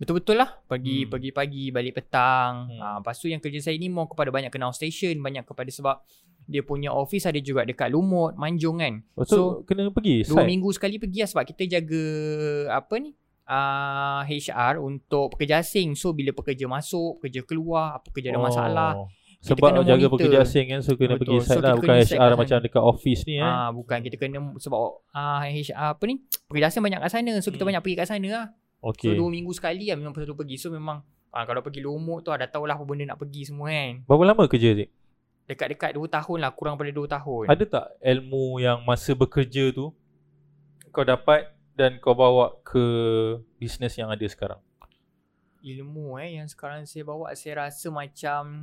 Betul-betul 0.00 0.34
lah 0.34 0.48
Pergi 0.64 1.04
Hmm. 1.04 1.10
pagi-pagi 1.10 1.64
Balik 1.68 1.92
petang 1.94 2.66
Hmm. 2.66 2.74
hmm. 2.74 2.96
Lepas 2.98 3.14
tu 3.14 3.26
yang 3.26 3.36
kerja 3.38 3.60
saya 3.60 3.76
ni 3.76 3.86
More 3.86 4.06
kepada 4.06 4.28
banyak 4.28 4.48
kenal 4.48 4.72
station 4.72 5.12
Banyak 5.16 5.44
kepada 5.44 5.68
sebab 5.68 6.00
Dia 6.42 6.62
punya 6.62 6.88
office 6.88 7.24
ada 7.24 7.36
juga 7.38 7.62
Dekat 7.62 7.88
Lumut 7.88 8.32
Manjung 8.34 8.78
kan 8.78 9.04
Oh, 9.12 9.22
so, 9.22 9.28
So, 9.28 9.38
kena 9.62 9.86
pergi 9.88 10.24
Dua 10.24 10.40
site. 10.40 10.48
minggu 10.48 10.68
sekali 10.70 10.96
pergi 10.96 11.18
lah 11.18 11.28
Sebab 11.28 11.44
kita 11.46 11.62
jaga 11.70 12.04
Apa 12.74 12.96
ni 12.96 13.12
uh, 13.44 14.24
HR 14.24 14.80
Untuk 14.80 15.36
pekerja 15.36 15.60
asing 15.60 15.92
So 15.94 16.10
bila 16.10 16.32
pekerja 16.32 16.64
masuk 16.64 17.20
Pekerja 17.20 17.44
keluar 17.44 18.00
Pekerja 18.02 18.32
ada 18.32 18.40
masalah 18.40 18.92
Kita 19.36 19.52
Sebab 19.52 19.68
kena 19.70 19.80
jaga 19.82 19.92
monitor. 20.02 20.12
pekerja 20.16 20.38
asing 20.42 20.66
kan 20.66 20.80
So 20.80 20.96
kena 20.96 21.14
Betul. 21.14 21.36
pergi 21.36 21.36
site 21.42 21.48
So, 21.50 21.60
lah 21.60 21.70
kita 21.70 21.78
Bukan 21.78 21.96
site 21.98 22.12
HR 22.14 22.24
kat 22.26 22.38
macam 22.38 22.48
sana. 22.54 22.64
dekat 22.64 22.82
office 22.82 23.22
ni 23.22 23.34
eh. 23.34 23.44
Ah 23.44 23.68
bukan 23.70 23.98
kita 24.00 24.16
kena 24.16 24.38
sebab 24.56 24.80
ah 25.12 25.44
HR 25.44 25.76
apa 25.92 26.02
ni 26.04 26.14
pekerja 26.46 26.66
asing 26.66 26.80
banyak 26.80 26.98
kat 26.98 27.10
sana 27.10 27.32
so 27.38 27.48
kita 27.48 27.60
Hmm. 27.60 27.68
banyak 27.68 27.82
pergi 27.82 27.96
kat 27.96 28.08
sana 28.08 28.28
lah. 28.30 28.46
Okay 28.80 29.12
So 29.12 29.20
dua 29.20 29.28
minggu 29.28 29.52
sekali 29.52 29.92
lah 29.92 29.96
memang 30.00 30.16
satu 30.16 30.32
pergi. 30.32 30.56
So 30.56 30.72
memang 30.72 31.04
ah, 31.30 31.44
kalau 31.44 31.60
pergi 31.60 31.84
Lumut 31.84 32.24
tu 32.24 32.32
ah, 32.32 32.40
dah 32.40 32.48
tahulah 32.48 32.76
apa 32.80 32.84
benda 32.88 33.12
nak 33.12 33.20
pergi 33.20 33.52
semua 33.52 33.68
kan. 33.68 34.04
Berapa 34.08 34.24
lama 34.24 34.42
kerja 34.48 34.72
Zik? 34.76 34.90
Dekat-dekat 35.50 35.98
2 35.98 36.06
tahun 36.06 36.38
lah 36.46 36.54
kurang 36.54 36.78
pada 36.78 36.94
2 36.94 37.10
tahun. 37.10 37.44
Ada 37.50 37.64
tak 37.66 37.86
ilmu 37.98 38.62
yang 38.62 38.86
masa 38.86 39.18
bekerja 39.18 39.74
tu 39.74 39.90
Kau 40.94 41.02
dapat 41.02 41.50
Dan 41.74 41.98
kau 41.98 42.14
bawa 42.14 42.54
ke 42.62 42.86
Bisnes 43.58 43.98
yang 43.98 44.14
ada 44.14 44.22
sekarang 44.30 44.62
Ilmu 45.58 46.22
eh 46.22 46.38
yang 46.38 46.46
sekarang 46.46 46.86
saya 46.86 47.02
bawa 47.02 47.34
saya 47.34 47.66
rasa 47.66 47.90
macam 47.90 48.62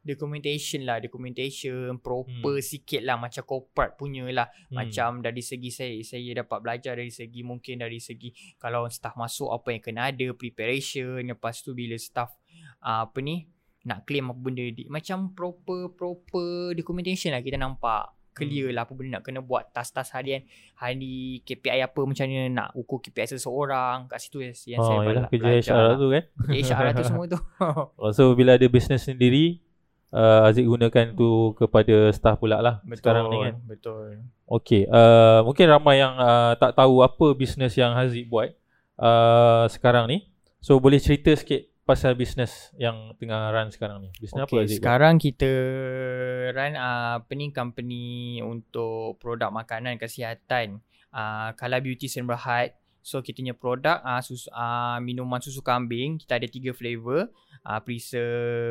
documentation 0.00 0.88
lah 0.88 0.96
documentation 0.96 2.00
proper 2.00 2.56
hmm. 2.56 2.64
sikit 2.64 3.04
lah 3.04 3.20
macam 3.20 3.44
corporate 3.44 4.00
punya 4.00 4.24
lah 4.32 4.48
hmm. 4.48 4.72
macam 4.72 5.20
dari 5.20 5.44
segi 5.44 5.68
saya 5.68 5.94
saya 6.00 6.40
dapat 6.40 6.58
belajar 6.64 6.96
dari 6.96 7.12
segi 7.12 7.44
mungkin 7.44 7.84
dari 7.84 8.00
segi 8.00 8.32
kalau 8.56 8.88
staff 8.88 9.14
masuk 9.20 9.52
apa 9.52 9.76
yang 9.76 9.82
kena 9.84 10.02
ada 10.08 10.26
preparation 10.32 11.20
lepas 11.20 11.60
tu 11.60 11.76
bila 11.76 12.00
staff 12.00 12.32
uh, 12.80 13.04
apa 13.04 13.18
ni 13.20 13.44
nak 13.84 14.04
claim 14.04 14.28
apa 14.28 14.40
benda 14.40 14.64
di, 14.72 14.88
macam 14.88 15.32
proper 15.32 15.92
proper 15.92 16.76
documentation 16.76 17.32
lah 17.32 17.40
kita 17.40 17.56
nampak 17.56 18.12
clear 18.32 18.72
lah 18.72 18.88
apa 18.88 18.92
benda 18.96 19.20
nak 19.20 19.22
kena 19.26 19.40
buat 19.44 19.68
tas-tas 19.74 20.16
harian 20.16 20.40
hari 20.80 21.44
KPI 21.44 21.84
apa 21.84 22.00
macam 22.08 22.24
mana 22.24 22.48
nak 22.48 22.68
ukur 22.72 23.04
KPI 23.04 23.36
seseorang 23.36 24.08
kat 24.08 24.18
situ 24.22 24.40
yang, 24.40 24.56
saya 24.56 24.80
Oh 24.80 25.04
yalah 25.04 25.28
bela- 25.28 25.28
kerja 25.28 25.50
HR 25.60 25.76
lah. 25.76 25.96
tu 25.98 26.06
kan 26.08 26.24
HR 26.48 26.80
lah 26.80 26.92
tu 26.96 27.04
semua 27.04 27.24
tu 27.28 27.38
oh, 28.00 28.10
So 28.16 28.32
bila 28.32 28.56
ada 28.56 28.66
bisnes 28.70 29.04
sendiri 29.04 29.60
uh, 30.14 30.46
Aziz 30.46 30.66
gunakan 30.66 31.14
tu 31.14 31.54
kepada 31.58 32.10
staff 32.14 32.38
pula 32.38 32.58
lah 32.62 32.74
Betul, 32.82 32.98
Sekarang 32.98 33.24
ni 33.30 33.38
kan 33.40 33.54
Betul. 33.66 34.06
Okay 34.46 34.86
uh, 34.90 35.42
Mungkin 35.46 35.66
ramai 35.70 36.02
yang 36.02 36.14
uh, 36.18 36.54
tak 36.58 36.74
tahu 36.74 37.02
apa 37.02 37.26
bisnes 37.34 37.74
yang 37.78 37.94
Haziq 37.94 38.26
buat 38.30 38.54
uh, 38.98 39.66
Sekarang 39.70 40.06
ni 40.10 40.30
So 40.60 40.76
boleh 40.78 41.00
cerita 41.00 41.32
sikit 41.34 41.70
pasal 41.90 42.14
bisnes 42.14 42.70
yang 42.78 43.18
tengah 43.18 43.50
run 43.50 43.74
sekarang 43.74 43.98
ni 43.98 44.14
Bisnes 44.14 44.38
apa 44.38 44.46
Okay, 44.46 44.62
Haziq 44.62 44.78
buat? 44.78 44.82
sekarang 44.84 45.14
kita 45.18 45.50
run 46.54 46.74
uh, 46.78 47.18
apa 47.18 47.32
ni 47.34 47.50
company 47.50 48.04
untuk 48.44 49.18
produk 49.18 49.50
makanan 49.50 49.98
kesihatan. 49.98 50.78
Uh, 51.10 51.50
Kala 51.58 51.82
Beauty 51.82 52.06
Sen 52.06 52.22
Berhad. 52.22 52.78
So 53.00 53.24
kita 53.24 53.40
punya 53.40 53.56
produk 53.56 53.98
uh, 54.04 54.20
susu, 54.20 54.48
uh, 54.52 55.00
minuman 55.00 55.40
susu 55.40 55.64
kambing 55.64 56.20
kita 56.20 56.36
ada 56.36 56.48
tiga 56.48 56.70
flavor. 56.76 57.32
Uh, 57.60 57.80
freezer 57.84 58.28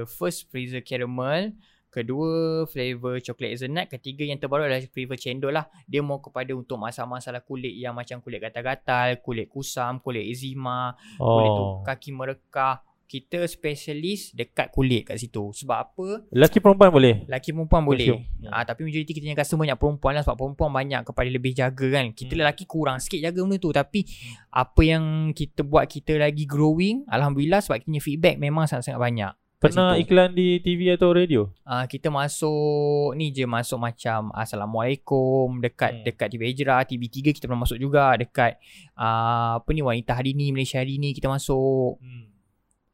first 0.09 0.50
freezer 0.50 0.81
caramel, 0.81 1.53
kedua 1.93 2.65
flavor 2.65 3.21
chocolate 3.21 3.53
hazelnut, 3.53 3.86
ketiga 3.86 4.25
yang 4.25 4.41
terbaru 4.41 4.65
adalah 4.65 4.81
flavor 4.89 5.13
cendol 5.13 5.53
lah. 5.53 5.69
Dia 5.86 6.01
mau 6.01 6.17
kepada 6.17 6.53
untuk 6.57 6.81
masalah-masalah 6.81 7.45
kulit 7.45 7.77
yang 7.77 7.93
macam 7.93 8.17
kulit 8.21 8.41
gatal-gatal, 8.41 9.21
kulit 9.21 9.45
kusam, 9.45 10.01
kulit 10.01 10.25
eczema, 10.25 10.98
kulit 11.21 11.50
tu 11.53 11.63
Oh 11.65 11.86
kaki 11.86 12.09
merekah. 12.13 12.81
Kita 13.09 13.41
spesialis 13.43 14.29
dekat 14.31 14.69
kulit 14.69 15.01
kat 15.03 15.17
situ. 15.17 15.49
Sebab 15.49 15.73
apa? 15.73 16.29
Lelaki 16.29 16.61
perempuan 16.61 16.93
boleh? 16.93 17.25
Lelaki 17.25 17.49
perempuan 17.49 17.81
boleh. 17.81 18.21
Ah 18.45 18.61
tapi 18.61 18.85
majoriti 18.85 19.11
kita 19.11 19.25
punya 19.25 19.33
customer 19.33 19.65
banyak 19.65 19.79
perempuan 19.81 20.13
lah 20.13 20.21
sebab 20.21 20.37
perempuan 20.37 20.69
banyak 20.69 21.01
kepada 21.01 21.25
lebih 21.25 21.51
jaga 21.51 21.87
kan. 21.89 22.13
Kita 22.13 22.29
Hmm. 22.29 22.41
lelaki 22.45 22.63
kurang 22.63 23.01
sikit 23.01 23.17
jaga 23.17 23.41
benda 23.41 23.57
tu 23.57 23.73
tapi 23.73 24.05
apa 24.47 24.81
yang 24.81 25.03
kita 25.33 25.65
buat 25.65 25.83
kita 25.83 26.15
lagi 26.15 26.45
growing 26.45 27.01
alhamdulillah 27.03 27.59
sebab 27.59 27.81
kita 27.81 27.89
punya 27.89 28.03
feedback 28.03 28.35
memang 28.37 28.69
sangat-sangat 28.69 29.01
banyak. 29.01 29.33
Pernah 29.59 29.91
situ. 29.91 30.05
iklan 30.05 30.31
di 30.31 30.61
TV 30.61 30.93
atau 30.93 31.11
radio? 31.11 31.49
Ah 31.65 31.83
kita 31.83 32.07
masuk 32.07 33.11
ni 33.13 33.27
je 33.29 33.43
masuk 33.43 33.75
macam 33.75 34.31
assalamualaikum 34.31 35.59
dekat 35.59 35.91
Hmm. 35.91 36.03
dekat 36.05 36.27
TV 36.29 36.41
Hijrah, 36.47 36.85
TV3 36.85 37.33
kita 37.33 37.43
pernah 37.43 37.65
masuk 37.65 37.75
juga 37.75 38.13
dekat 38.15 38.55
ah 38.93 39.57
apa 39.57 39.69
ni 39.73 39.81
wanita 39.81 40.13
hari 40.13 40.31
ni 40.31 40.53
Malaysia 40.53 40.77
hari 40.77 40.95
ni 40.95 41.11
kita 41.11 41.25
masuk. 41.25 41.97
Hmm. 41.97 42.37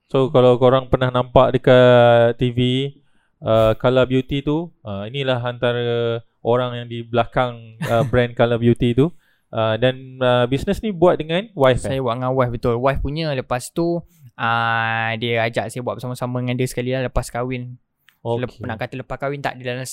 So 0.05 0.29
kalau 0.29 0.61
korang 0.61 0.85
pernah 0.87 1.09
nampak 1.09 1.57
dekat 1.57 2.37
TV 2.37 2.93
uh, 3.41 3.73
Color 3.73 4.05
Beauty 4.05 4.45
tu 4.45 4.69
uh, 4.85 5.09
Inilah 5.09 5.41
antara 5.41 6.21
orang 6.45 6.77
yang 6.77 6.87
di 6.87 7.01
belakang 7.01 7.81
uh, 7.89 8.05
brand 8.13 8.37
Color 8.37 8.61
Beauty 8.61 8.93
tu 8.93 9.09
uh, 9.49 9.75
Dan 9.81 10.21
uh, 10.21 10.45
bisnes 10.45 10.77
ni 10.85 10.93
buat 10.93 11.17
dengan 11.17 11.49
wife 11.57 11.81
Saya 11.81 11.97
kan? 11.97 12.05
buat 12.05 12.15
dengan 12.21 12.33
wife 12.37 12.51
betul. 12.53 12.77
Wife 12.77 13.01
punya 13.01 13.33
lepas 13.33 13.73
tu 13.73 14.01
ah 14.35 15.15
dia 15.15 15.47
ajak 15.47 15.71
saya 15.71 15.79
buat 15.79 15.95
bersama-sama 15.95 16.43
dengan 16.43 16.59
dia 16.59 16.67
sekali 16.67 16.91
lah 16.91 17.07
lepas 17.07 17.31
kahwin. 17.31 17.79
Okay. 18.19 18.41
Lep, 18.43 18.51
nak 18.67 18.77
kata 18.83 18.93
lepas 18.99 19.17
kahwin 19.21 19.39
tak 19.39 19.61
dia 19.61 19.77
dalam 19.77 19.87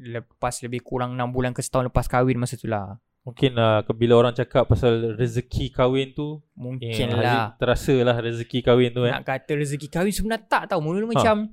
lepas 0.00 0.54
lebih 0.64 0.80
kurang 0.80 1.18
6 1.18 1.34
bulan 1.34 1.52
ke 1.52 1.60
setahun 1.60 1.92
lepas 1.92 2.08
kahwin 2.08 2.40
masa 2.40 2.56
tu 2.56 2.64
lah. 2.70 2.96
Mungkin 3.24 3.56
uh, 3.56 3.80
bila 3.90 4.14
orang 4.18 4.32
cakap 4.32 4.64
pasal 4.64 5.14
rezeki 5.14 5.68
kahwin 5.70 6.12
tu 6.12 6.44
Mungkin 6.52 6.92
eh, 7.08 7.08
lah. 7.10 7.56
Terasa 7.56 7.96
lah 7.98 8.16
rezeki 8.16 8.60
kahwin 8.60 8.90
tu 8.90 9.00
kan 9.00 9.16
Nak 9.16 9.24
kata 9.24 9.52
rezeki 9.54 9.88
kahwin 9.88 10.12
sebenarnya 10.12 10.44
tak 10.44 10.62
tahu. 10.68 10.80
Mula-mula 10.82 11.08
macam 11.10 11.48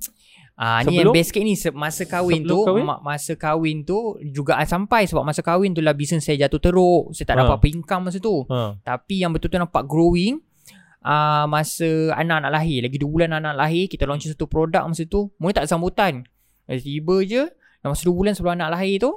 Ah 0.54 0.84
Sebelum- 0.84 0.92
ni 0.92 1.00
yang 1.02 1.16
best 1.16 1.30
sikit 1.32 1.42
ni 1.42 1.56
masa 1.74 2.04
kahwin 2.06 2.44
tu 2.44 2.60
kahwin? 2.62 2.84
ma- 2.84 3.00
masa 3.02 3.34
kahwin 3.34 3.82
tu 3.82 3.98
juga 4.22 4.60
sampai 4.62 5.08
sebab 5.08 5.24
masa 5.24 5.40
kahwin 5.40 5.72
tu 5.72 5.80
lah 5.80 5.90
bisnes 5.92 6.22
saya 6.22 6.38
jatuh 6.38 6.60
teruk 6.62 7.04
saya 7.12 7.26
tak 7.26 7.34
Ha. 7.34 7.42
dapat 7.42 7.56
apa 7.56 7.68
income 7.68 8.04
masa 8.06 8.20
tu 8.20 8.44
ha. 8.46 8.76
Tapi 8.78 9.16
yang 9.18 9.32
betul-betul 9.32 9.64
nampak 9.64 9.84
growing 9.86 10.38
uh, 11.02 11.48
Masa 11.48 11.88
anak 12.14 12.46
nak 12.46 12.52
lahir 12.54 12.84
Lagi 12.84 12.94
2 12.96 13.08
bulan 13.08 13.32
anak 13.34 13.56
lahir 13.56 13.88
Kita 13.88 14.04
launch 14.04 14.28
satu 14.28 14.46
produk 14.46 14.84
masa 14.84 15.02
tu 15.04 15.32
Mula 15.36 15.52
tak 15.52 15.66
ada 15.66 15.72
sambutan 15.72 16.28
Eh, 16.68 16.78
Tiba 16.78 17.24
je 17.24 17.48
masa 17.82 18.04
2 18.04 18.12
bulan 18.12 18.32
sebelum 18.32 18.54
anak 18.54 18.76
lahir 18.76 19.00
tu 19.00 19.12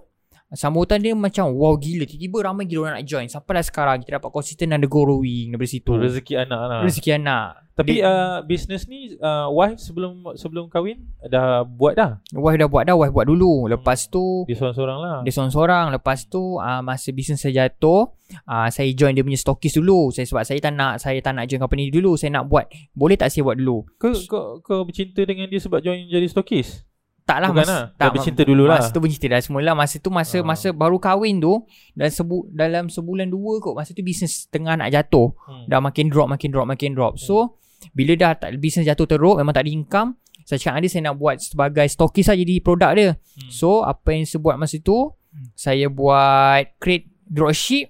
Sambutan 0.52 1.00
dia 1.00 1.16
macam 1.16 1.50
Wow 1.50 1.80
gila. 1.80 2.04
Tiba-tiba 2.04 2.44
ramai 2.44 2.68
gila 2.68 2.88
orang 2.88 3.00
nak 3.00 3.06
join. 3.08 3.26
Sampai 3.26 3.56
dah 3.56 3.64
sekarang 3.64 4.04
Kita 4.04 4.20
dapat 4.20 4.30
konsisten 4.30 4.70
dan 4.70 4.84
ada 4.84 4.88
growing 4.88 5.50
Daripada 5.50 5.70
situ. 5.70 5.88
Tu 5.88 5.98
rezeki 5.98 6.34
anak 6.36 6.60
lah. 6.68 6.80
Rezeki 6.84 7.10
anak. 7.16 7.46
Tapi 7.74 7.98
Dia- 7.98 8.06
uh, 8.06 8.38
bisnes 8.46 8.86
ni 8.86 9.18
uh, 9.18 9.50
wife 9.50 9.82
sebelum 9.82 10.22
sebelum 10.38 10.70
kahwin 10.70 11.10
dah 11.26 11.66
buat 11.66 11.98
dah? 11.98 12.22
Wife 12.30 12.54
dah 12.54 12.68
buat 12.70 12.86
dah. 12.86 12.94
Wife 12.94 13.10
buat 13.10 13.26
dulu. 13.26 13.66
Lepas 13.66 14.06
tu 14.06 14.46
Dia 14.46 14.54
seorang-seorang 14.54 14.98
lah. 15.02 15.16
Dia 15.26 15.32
seorang-seorang. 15.34 15.84
Lepas 15.90 16.30
tu 16.30 16.62
uh, 16.62 16.80
Masa 16.86 17.10
bisnes 17.10 17.42
saya 17.42 17.66
jatuh 17.66 18.14
uh, 18.46 18.68
Saya 18.70 18.94
join 18.94 19.10
dia 19.10 19.26
punya 19.26 19.34
stokis 19.34 19.74
dulu. 19.74 20.14
Saya, 20.14 20.22
Sebab 20.22 20.46
saya 20.46 20.62
tak 20.62 20.70
nak 20.70 21.02
Saya 21.02 21.18
tak 21.18 21.34
nak 21.34 21.50
join 21.50 21.58
company 21.58 21.90
dulu. 21.90 22.14
Saya 22.14 22.30
nak 22.30 22.46
buat. 22.46 22.70
Boleh 22.94 23.18
tak 23.18 23.34
saya 23.34 23.42
buat 23.42 23.58
dulu? 23.58 23.90
Kau, 23.98 24.14
kau, 24.30 24.62
kau 24.62 24.86
bercinta 24.86 25.26
dengan 25.26 25.50
dia 25.50 25.58
sebab 25.58 25.82
join 25.82 26.06
jadi 26.06 26.30
stokis? 26.30 26.86
Tak 27.24 27.38
lah 27.38 27.48
Bukan 27.50 27.58
mas, 27.58 27.68
lah. 27.68 27.82
tak, 27.90 27.98
Dah 27.98 28.08
bercinta 28.10 28.42
dulu 28.42 28.64
lah. 28.64 28.78
Masa 28.78 28.88
tu 28.88 29.00
bercinta 29.00 29.26
dah 29.26 29.40
semula 29.40 29.70
Masa 29.72 29.96
tu 29.96 30.10
masa 30.10 30.36
Oh. 30.36 30.44
masa 30.44 30.68
baru 30.70 30.96
kahwin 30.96 31.38
tu 31.38 31.64
dalam, 31.92 32.10
sebu, 32.10 32.36
dalam 32.48 32.84
sebulan 32.86 33.26
dua 33.26 33.58
kot 33.58 33.72
Masa 33.72 33.90
tu 33.90 34.00
bisnes 34.00 34.44
tengah 34.46 34.74
nak 34.74 34.88
jatuh 34.88 35.32
Hmm. 35.42 35.64
Dah 35.64 35.80
makin 35.80 36.06
drop 36.06 36.28
makin 36.28 36.48
drop 36.48 36.66
makin 36.66 36.92
drop 36.92 37.16
So 37.16 37.56
bila 37.90 38.12
dah 38.14 38.32
tak, 38.34 38.56
bisnes 38.56 38.82
jatuh 38.82 39.04
teruk 39.06 39.36
Memang 39.36 39.52
tak 39.52 39.64
ada 39.64 39.70
income 39.70 40.16
Saya 40.42 40.56
cakap 40.58 40.80
dia 40.80 40.90
Saya 40.90 41.02
nak 41.06 41.16
buat 41.16 41.36
sebagai 41.38 41.84
stokis 41.86 42.24
saja 42.26 42.36
Jadi 42.36 42.60
produk 42.60 42.92
dia 42.92 43.08
Hmm. 43.34 43.48
So 43.48 43.82
apa 43.82 44.12
yang 44.12 44.24
saya 44.24 44.38
buat 44.38 44.54
masa 44.54 44.76
tu 44.78 45.10
Saya 45.52 45.88
buat 45.88 46.76
create 46.76 47.08
dropship 47.24 47.88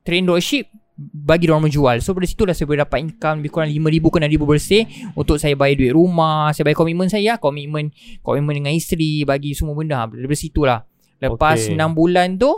Train 0.00 0.22
dropship 0.22 0.68
bagi 0.98 1.46
orang 1.46 1.64
menjual. 1.64 2.02
So 2.02 2.10
dari 2.10 2.26
situ 2.26 2.42
lah 2.42 2.52
saya 2.52 2.66
boleh 2.66 2.82
dapat 2.82 2.98
income 2.98 3.38
lebih 3.38 3.50
kurang 3.50 3.70
RM5,000 3.70 4.02
ke 4.02 4.16
RM6,000 4.18 4.42
bersih 4.42 4.82
untuk 5.14 5.38
saya 5.38 5.54
bayar 5.54 5.78
duit 5.78 5.94
rumah, 5.94 6.50
saya 6.50 6.66
bayar 6.66 6.74
komitmen 6.76 7.06
saya, 7.06 7.38
komitmen 7.38 7.94
komitmen 8.20 8.58
dengan 8.58 8.74
isteri, 8.74 9.22
bagi 9.22 9.54
semua 9.54 9.72
benda. 9.72 10.04
Dari 10.04 10.34
situ 10.34 10.66
lah. 10.66 10.82
Lepas 11.16 11.70
Okay. 11.70 11.78
6 11.78 11.94
bulan 11.94 12.34
tu 12.34 12.50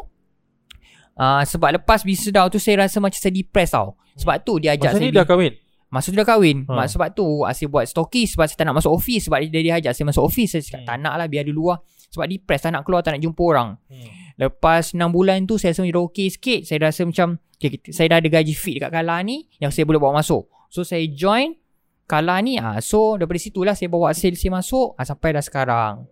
uh, 1.14 1.42
sebab 1.42 1.76
lepas 1.76 2.00
bisnes 2.00 2.30
dah 2.30 2.48
tu 2.48 2.56
saya 2.56 2.84
rasa 2.84 2.96
macam 2.98 3.16
saya 3.16 3.30
depressed 3.30 3.74
tau. 3.74 3.96
Sebab 4.16 4.36
tu 4.40 4.56
dia 4.56 4.74
ajak 4.74 4.90
Masa 4.90 4.98
saya 4.98 5.06
ni 5.06 5.14
dah 5.14 5.24
kahwin? 5.24 5.52
Masa 5.88 6.06
tu 6.08 6.16
dah 6.16 6.24
kahwin 6.24 6.56
Ha. 6.64 6.74
ha. 6.76 6.84
Sebab 6.84 7.08
tu 7.10 7.26
Asyik 7.42 7.66
buat 7.66 7.82
stokis 7.82 8.34
Sebab 8.34 8.46
saya 8.46 8.58
tak 8.58 8.66
nak 8.68 8.78
masuk 8.78 8.92
office 8.92 9.26
Sebab 9.26 9.42
dia, 9.42 9.58
dia 9.58 9.74
ajak 9.74 9.90
saya 9.90 10.06
masuk 10.06 10.22
office 10.22 10.50
Saya 10.54 10.62
cakap 10.62 10.80
Hmm. 10.80 10.86
tak 10.86 10.96
nak 11.00 11.14
lah 11.16 11.26
Biar 11.26 11.42
dia 11.42 11.50
luar 11.50 11.82
Sebab 12.06 12.26
depressed 12.26 12.62
Tak 12.62 12.70
nak 12.70 12.82
keluar 12.84 13.00
Tak 13.02 13.16
nak 13.16 13.22
jumpa 13.22 13.42
orang 13.42 13.68
Hmm. 13.88 14.06
Lepas 14.40 14.96
6 14.96 15.04
bulan 15.12 15.44
tu 15.44 15.60
Saya 15.60 15.76
rasa 15.76 15.84
macam 15.84 16.08
okay 16.08 16.32
sikit. 16.32 16.64
Saya 16.64 16.88
rasa 16.88 17.04
macam 17.04 17.36
okay, 17.60 17.76
Saya 17.92 18.16
dah 18.16 18.18
ada 18.24 18.28
gaji 18.32 18.56
fit 18.56 18.80
dekat 18.80 18.88
Kala 18.88 19.20
ni 19.20 19.44
Yang 19.60 19.76
saya 19.76 19.84
boleh 19.84 20.00
bawa 20.00 20.24
masuk. 20.24 20.48
So 20.72 20.80
saya 20.80 21.04
join 21.12 21.60
Kala 22.08 22.40
ni 22.40 22.56
ah 22.56 22.80
So 22.80 23.20
daripada 23.20 23.36
situlah 23.36 23.76
Saya 23.76 23.92
bawa 23.92 24.16
sales 24.16 24.40
saya 24.40 24.56
masuk 24.56 24.96
ah, 24.96 25.04
Sampai 25.04 25.36
dah 25.36 25.44
sekarang. 25.44 26.08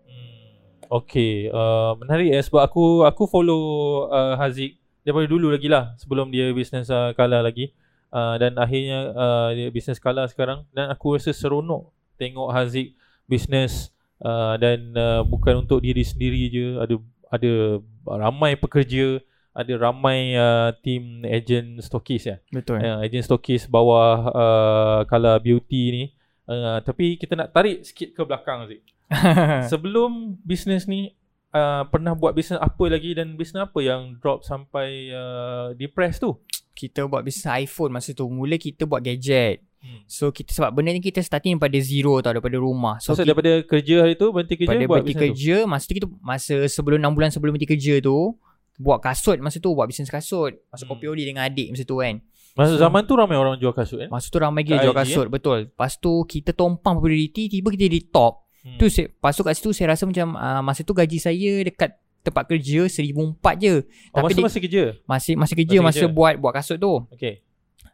Okay, 0.88 1.52
uh, 1.52 1.92
menarik 2.00 2.32
eh 2.32 2.40
sebab 2.40 2.64
aku 2.64 3.04
aku 3.04 3.28
follow 3.28 3.60
uh, 4.08 4.40
Haziq 4.40 4.80
daripada 5.04 5.28
dulu 5.28 5.52
lagi 5.52 5.68
lah 5.68 5.92
sebelum 6.00 6.32
dia 6.32 6.48
bisnes 6.56 6.88
uh, 6.88 7.12
Kala 7.12 7.44
lagi. 7.44 7.76
Uh, 8.08 8.40
dan 8.40 8.56
akhirnya 8.56 9.12
uh, 9.12 9.48
dia 9.52 9.68
bisnes 9.68 10.00
Kala 10.00 10.24
sekarang. 10.32 10.64
Dan 10.72 10.88
aku 10.88 11.20
rasa 11.20 11.36
seronok 11.36 11.92
tengok 12.16 12.48
Haziq 12.56 12.96
bisnes 13.28 13.92
uh, 14.24 14.56
dan 14.56 14.96
uh, 14.96 15.20
bukan 15.28 15.60
untuk 15.60 15.84
diri 15.84 16.00
sendiri 16.00 16.48
je. 16.48 16.80
Ada 16.80 16.96
ada 17.28 17.82
ramai 18.04 18.56
pekerja 18.56 19.20
ada 19.58 19.74
ramai 19.74 20.38
uh, 20.38 20.70
team 20.86 21.26
agent 21.26 21.82
stokis 21.82 22.30
ya. 22.30 22.36
Betul. 22.54 22.78
Uh, 22.78 23.02
agent 23.02 23.26
stokis 23.26 23.66
bawah 23.66 24.30
uh, 24.30 25.00
Kala 25.10 25.42
Beauty 25.42 25.82
ni. 25.90 26.04
Uh, 26.46 26.78
tapi 26.86 27.18
kita 27.18 27.36
nak 27.36 27.52
tarik 27.52 27.84
sikit 27.84 28.16
ke 28.16 28.24
belakang 28.24 28.64
Haziq 28.64 28.80
Sebelum 29.68 30.40
bisnes 30.40 30.88
ni 30.88 31.12
uh, 31.52 31.84
pernah 31.92 32.16
buat 32.16 32.32
bisnes 32.32 32.56
apa 32.56 32.88
lagi 32.88 33.12
dan 33.12 33.36
bisnes 33.36 33.68
apa 33.68 33.84
yang 33.84 34.16
drop 34.16 34.46
sampai 34.46 35.12
uh, 35.12 35.76
depressed 35.76 36.24
tu? 36.24 36.40
Kita 36.72 37.04
buat 37.04 37.26
bisnes 37.26 37.50
iPhone 37.68 37.92
Masa 37.92 38.16
tu. 38.16 38.30
Mula 38.30 38.56
kita 38.56 38.88
buat 38.88 39.04
gadget 39.04 39.67
Hmm. 39.78 40.02
So 40.04 40.28
kita 40.28 40.50
sebab 40.50 40.72
benda 40.72 40.90
ni 40.90 40.98
kita 40.98 41.18
starting 41.18 41.54
daripada 41.54 41.78
zero 41.78 42.18
tau 42.18 42.30
Daripada 42.30 42.56
rumah 42.56 42.98
So 42.98 43.12
Maksud 43.12 43.24
daripada 43.24 43.62
kerja 43.62 44.02
hari 44.02 44.14
tu 44.14 44.26
berhenti 44.28 44.54
kerja 44.56 44.68
pada 44.68 44.82
buat 44.82 44.90
berhenti 44.98 45.06
bisnes 45.08 45.22
tu. 45.22 45.28
kerja 45.30 45.56
Masa 45.64 45.84
tu 45.84 45.94
kita 45.94 46.06
Masa 46.18 46.54
sebelum 46.66 46.98
6 47.00 47.14
bulan 47.14 47.28
sebelum 47.28 47.52
berhenti 47.52 47.70
kerja 47.70 47.94
tu 48.00 48.34
Buat 48.76 48.98
kasut 49.00 49.38
masa 49.38 49.56
tu 49.56 49.70
Buat 49.70 49.86
bisnes 49.86 50.06
kasut 50.06 50.58
Masa 50.66 50.82
Hmm. 50.82 50.90
kopi 50.90 51.06
oli 51.06 51.22
dengan 51.22 51.42
adik 51.44 51.70
masa 51.70 51.84
tu 51.84 51.94
kan 51.96 52.18
Masa 52.52 52.70
So- 52.70 52.80
zaman 52.80 53.02
tu 53.02 53.14
ramai 53.14 53.34
orang 53.34 53.54
jual 53.54 53.70
kasut 53.70 53.98
kan? 54.00 54.08
Masa 54.08 54.26
tu 54.26 54.36
ramai 54.36 54.62
gila 54.62 54.78
jual 54.80 54.90
IG, 54.92 54.98
kasut 55.04 55.26
Betul 55.28 55.58
Lepas 55.68 55.94
tu 55.94 56.12
kita 56.24 56.50
tompang 56.52 56.94
populariti 56.94 57.46
Tiba 57.48 57.70
kita 57.70 57.86
di 57.86 58.02
top 58.02 58.50
Hmm. 58.58 58.74
Tu 58.74 58.90
saya, 58.90 59.06
lepas 59.06 59.30
tu 59.30 59.40
kat 59.40 59.54
situ 59.54 59.70
saya 59.70 59.94
rasa 59.94 60.02
macam 60.02 60.34
uh, 60.34 60.58
Masa 60.60 60.82
tu 60.82 60.90
gaji 60.90 61.16
saya 61.16 61.62
dekat 61.62 61.94
tempat 62.20 62.44
kerja 62.44 62.84
RM1,400 62.84 63.54
je 63.56 63.74
oh, 64.10 64.18
tapi 64.18 64.24
masa 64.24 64.34
dia- 64.34 64.44
masih 64.44 64.60
kerja. 64.60 64.84
Masih 65.06 65.32
masih 65.34 65.54
kerja 65.56 65.76
Masih 65.76 65.86
masa 65.88 66.02
kerja. 66.02 66.12
buat 66.12 66.34
buat 66.36 66.52
kasut 66.52 66.76
tu 66.76 67.06
Okay. 67.08 67.46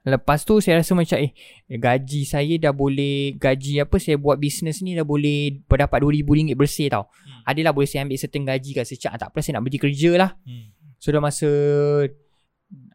Lepas 0.04 0.44
tu 0.44 0.60
saya 0.60 0.84
rasa 0.84 0.92
macam 0.92 1.16
eh 1.16 1.32
gaji 1.80 2.28
saya 2.28 2.54
dah 2.60 2.76
boleh 2.76 3.40
gaji 3.40 3.80
apa 3.80 3.96
saya 3.96 4.20
buat 4.20 4.36
bisnes 4.36 4.84
ni 4.84 4.92
dah 4.92 5.00
boleh 5.00 5.64
berdapat 5.64 6.04
RM2,000 6.04 6.52
bersih 6.52 6.92
tau. 6.92 7.08
Hmm. 7.08 7.24
Hmm. 7.24 7.42
Adalah 7.48 7.72
boleh 7.72 7.88
saya 7.88 8.04
ambil 8.04 8.20
certain 8.20 8.44
gaji 8.44 8.70
kat 8.76 8.84
"Ah, 9.08 9.16
tak 9.16 9.32
apa 9.32 9.40
saya 9.40 9.56
nak 9.56 9.64
berhenti 9.64 9.80
kerja 9.80 10.12
lah. 10.20 10.30
Hmm. 10.44 10.76
So 11.00 11.08
dah 11.08 11.24
masa 11.24 11.48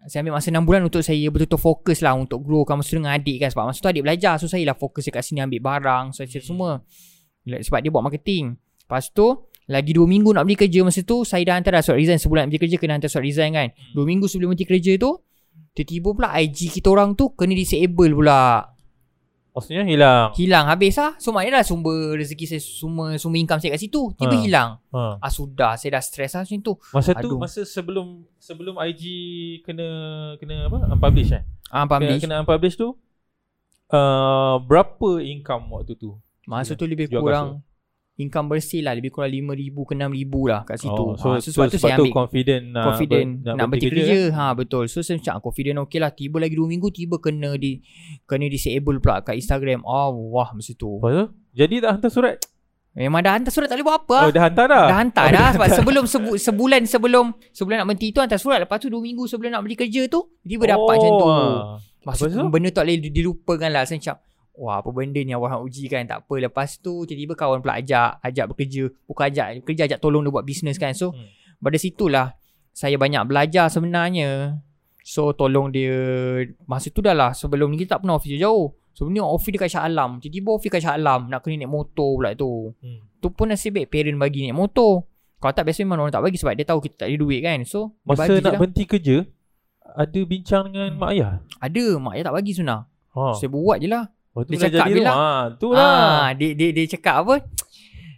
saya 0.05 0.21
ambil 0.21 0.37
masa 0.37 0.53
6 0.53 0.61
bulan 0.69 0.81
untuk 0.85 1.01
saya 1.01 1.25
betul-betul 1.33 1.61
fokus 1.61 2.05
lah 2.05 2.13
untuk 2.13 2.45
growkan 2.45 2.77
masa 2.77 2.93
tu 2.93 2.97
dengan 3.01 3.13
adik 3.17 3.37
kan 3.41 3.49
sebab 3.53 3.63
masa 3.73 3.79
tu 3.81 3.89
adik 3.89 4.03
belajar 4.03 4.33
so 4.37 4.45
saya 4.49 4.63
lah 4.65 4.75
fokus 4.75 5.07
dekat 5.07 5.21
sini 5.21 5.45
ambil 5.45 5.61
barang 5.61 6.05
so 6.13 6.25
saya 6.25 6.41
semua 6.45 6.81
sebab 7.45 7.79
dia 7.81 7.89
buat 7.89 8.05
marketing. 8.05 8.53
Lepas 8.85 9.09
tu 9.09 9.49
lagi 9.69 9.93
2 9.93 10.05
minggu 10.05 10.29
nak 10.33 10.45
beli 10.45 10.57
kerja 10.57 10.85
masa 10.85 11.01
tu 11.01 11.25
saya 11.25 11.41
dah 11.41 11.57
hantar 11.57 11.77
dah 11.77 11.81
surat 11.81 11.97
resign 11.97 12.21
sebulan 12.21 12.45
nak 12.45 12.49
beli 12.53 12.61
kerja 12.69 12.75
kena 12.77 13.01
hantar 13.01 13.09
surat 13.09 13.25
resign 13.25 13.49
kan. 13.57 13.67
2 13.97 14.05
minggu 14.05 14.29
sebelum 14.29 14.53
berhenti 14.53 14.69
kerja 14.69 14.93
tu 15.01 15.17
tiba-tiba 15.71 16.09
pula 16.11 16.29
IG 16.35 16.69
kita 16.71 16.87
orang 16.87 17.13
tu 17.13 17.31
kena 17.31 17.51
disable 17.51 18.11
pula. 18.13 18.69
Maksudnya 19.49 19.83
hilang. 19.83 20.31
Hilang 20.33 20.65
habis 20.65 20.95
lah. 20.95 21.17
So 21.17 21.29
maknanya 21.29 21.59
dah 21.59 21.65
sumber 21.65 22.15
rezeki 22.15 22.45
saya 22.47 22.61
semua 22.61 23.17
sumber 23.17 23.39
income 23.39 23.59
saya 23.59 23.73
kat 23.73 23.81
situ. 23.81 24.13
Tiba 24.13 24.31
Ha. 24.31 24.39
hilang. 24.39 24.69
Ha. 24.89 25.19
Ah 25.19 25.27
sudah 25.29 25.75
saya 25.75 25.97
dah 25.97 26.03
stres 26.05 26.31
lah 26.31 26.43
macam 26.43 26.59
tu. 26.61 26.73
Masa 26.89 27.11
tu 27.13 27.27
Aduh. 27.27 27.37
masa 27.37 27.61
sebelum 27.63 28.07
sebelum 28.37 28.79
IG 28.79 29.03
kena 29.61 29.87
kena 30.37 30.65
apa? 30.65 30.87
Unpublish 30.87 31.33
eh? 31.33 31.43
Ah 31.67 31.83
Kena, 31.83 31.91
publish. 31.91 32.21
kena 32.21 32.35
unpublish 32.39 32.75
tu 32.75 32.95
uh, 33.89 34.55
berapa 34.61 35.09
income 35.19 35.65
waktu 35.71 35.93
tu? 35.93 36.15
Masa 36.45 36.73
tu 36.73 36.85
lebih 36.85 37.05
Jual 37.07 37.19
kurang 37.19 37.47
income 38.19 38.47
bersih 38.47 38.81
lah 38.81 38.91
lebih 38.91 39.09
kurang 39.09 39.31
5000 39.31 39.47
ke 39.81 39.93
6000 39.95 40.11
lah 40.45 40.61
kat 40.61 40.75
situ. 40.77 40.91
Oh, 41.01 41.15
so, 41.15 41.27
Ah, 41.29 41.39
so, 41.39 41.49
sebab 41.49 41.67
tu 41.67 41.77
saya 41.77 41.95
ambil 41.95 42.11
confident 42.13 42.63
nak 42.69 42.85
confident 42.85 43.27
ber- 43.39 43.55
nak, 43.55 43.65
berhenti 43.65 43.87
kerja. 43.89 44.19
eh? 44.21 44.27
Ha 44.29 44.45
betul. 44.53 44.83
So 44.85 44.99
saya 44.99 45.15
macam 45.17 45.33
ah, 45.33 45.41
confident 45.41 45.75
okey 45.81 45.97
lah. 45.97 46.11
Tiba 46.11 46.37
lagi 46.37 46.53
2 46.53 46.67
minggu 46.67 46.87
tiba 46.89 47.15
kena 47.17 47.55
di 47.55 47.79
kena 48.25 48.45
disable 48.45 48.99
pula 48.99 49.21
kat 49.21 49.33
Instagram. 49.33 49.81
Oh 49.81 50.11
wah 50.29 50.51
masa 50.51 50.71
tu. 50.73 50.97
Lepas 50.97 51.11
tu, 51.11 51.25
jadi 51.53 51.75
tak 51.79 51.89
hantar 51.95 52.11
surat? 52.11 52.35
Memang 52.91 53.21
dah 53.21 53.33
hantar 53.33 53.49
surat 53.49 53.65
tak 53.65 53.77
boleh 53.77 53.87
buat 53.87 53.97
apa. 54.01 54.17
Oh, 54.19 54.29
dah 54.29 54.43
hantar 54.43 54.65
dah? 54.67 54.85
Dah 54.85 54.97
hantar 54.99 55.23
Oh, 55.23 55.31
dah 55.31 55.49
sebab 55.51 55.67
sebelum 55.73 56.03
sebu, 56.05 56.31
sebulan 56.37 56.81
sebelum 56.83 57.25
sebulan 57.49 57.77
nak 57.77 57.87
berhenti 57.87 58.11
tu 58.11 58.19
hantar 58.19 58.35
surat 58.35 58.59
lepas 58.59 58.77
tu 58.77 58.87
2 58.87 58.99
minggu 58.99 59.23
sebelum 59.25 59.49
nak 59.49 59.61
beli 59.61 59.75
kerja 59.75 60.05
tu 60.05 60.27
tiba 60.41 60.67
dapat 60.67 60.93
macam 60.97 61.11
tu. 61.13 61.27
Masa 62.01 62.25
tu 62.25 62.33
tu? 62.33 62.47
benda 62.47 62.67
tu 62.67 62.75
tak 62.75 62.85
boleh 62.85 62.97
di- 62.97 63.11
dilupakan 63.11 63.69
lah 63.69 63.83
Saya 63.83 63.97
macam 63.97 64.15
Wah 64.59 64.83
apa 64.83 64.91
benda 64.91 65.23
ni 65.23 65.31
awak 65.31 65.55
nak 65.55 65.63
uji 65.63 65.87
kan? 65.87 66.03
Tak 66.03 66.27
apa 66.27 66.51
Lepas 66.51 66.83
tu 66.83 67.07
tiba-tiba 67.07 67.31
kawan 67.31 67.63
pula 67.63 67.79
ajak 67.79 68.19
Ajak 68.19 68.51
bekerja. 68.51 68.91
Bukan 69.07 69.23
ajak 69.31 69.63
Kerja 69.63 69.87
ajak 69.87 70.03
tolong 70.03 70.27
dia 70.27 70.35
buat 70.35 70.43
bisnes 70.43 70.75
kan? 70.75 70.91
So 70.91 71.15
Hmm. 71.15 71.23
hmm. 71.23 71.63
pada 71.63 71.77
situlah 71.79 72.27
Saya 72.75 72.99
banyak 72.99 73.23
belajar 73.23 73.71
sebenarnya. 73.71 74.59
So 74.99 75.31
tolong 75.31 75.71
dia. 75.71 75.95
Masa 76.67 76.91
tu 76.91 76.99
dah 76.99 77.15
lah 77.15 77.31
Sebelum 77.31 77.71
ni 77.71 77.79
kita 77.79 77.95
tak 77.95 78.03
pernah 78.03 78.19
office 78.19 78.35
jauh 78.35 78.75
Sebelum 78.91 79.15
ni 79.15 79.23
office 79.23 79.55
dekat 79.55 79.71
Shah 79.71 79.87
Alam. 79.87 80.19
Tiba-tiba 80.19 80.49
office 80.51 80.71
kat 80.75 80.81
Shah 80.83 80.95
Alam 80.99 81.31
Nak 81.31 81.39
kena 81.39 81.63
naik 81.63 81.71
motor 81.71 82.19
pula 82.19 82.35
tu. 82.35 82.75
Hmm. 82.83 82.99
Tu 83.23 83.27
pun 83.31 83.47
nasib 83.47 83.79
baik 83.79 83.87
Parent 83.87 84.19
bagi 84.19 84.43
naik 84.43 84.59
motor. 84.59 85.07
Kalau 85.39 85.55
tak 85.55 85.71
biasa 85.71 85.87
memang 85.87 86.03
orang 86.03 86.11
tak 86.11 86.19
bagi 86.19 86.35
Sebab 86.35 86.51
dia 86.51 86.67
tahu 86.67 86.83
kita 86.83 87.07
tak 87.07 87.07
ada 87.07 87.15
duit 87.15 87.39
kan? 87.39 87.63
So 87.63 87.95
dia 88.03 88.11
Masa 88.11 88.31
je 88.35 88.43
nak 88.43 88.51
lah. 88.51 88.59
berhenti 88.59 88.83
kerja, 88.83 89.17
ada 89.95 90.19
bincang 90.27 90.63
dengan 90.67 90.99
mak 90.99 91.09
ayah? 91.15 91.39
Ada. 91.63 91.95
Mak 91.95 92.13
dia 92.13 92.23
tak 92.27 92.35
bagi 92.35 92.51
sebenarnya. 92.51 92.85
Ha. 93.15 93.23
Saya 93.39 93.49
buat 93.49 93.79
je 93.79 93.87
lah 93.87 94.05
Lepas 94.41 94.47
tu 94.47 94.51
dia 94.51 94.63
cakap 94.65 94.85
jadi 94.85 94.91
je 94.91 95.01
lah. 95.01 95.11
rumah. 95.11 95.41
Tu 95.55 95.67
lah. 95.69 95.81
Ah, 95.81 96.27
dia, 96.31 96.49
dia, 96.53 96.69
dia 96.71 96.85
cakap 96.89 97.15
apa? 97.21 97.35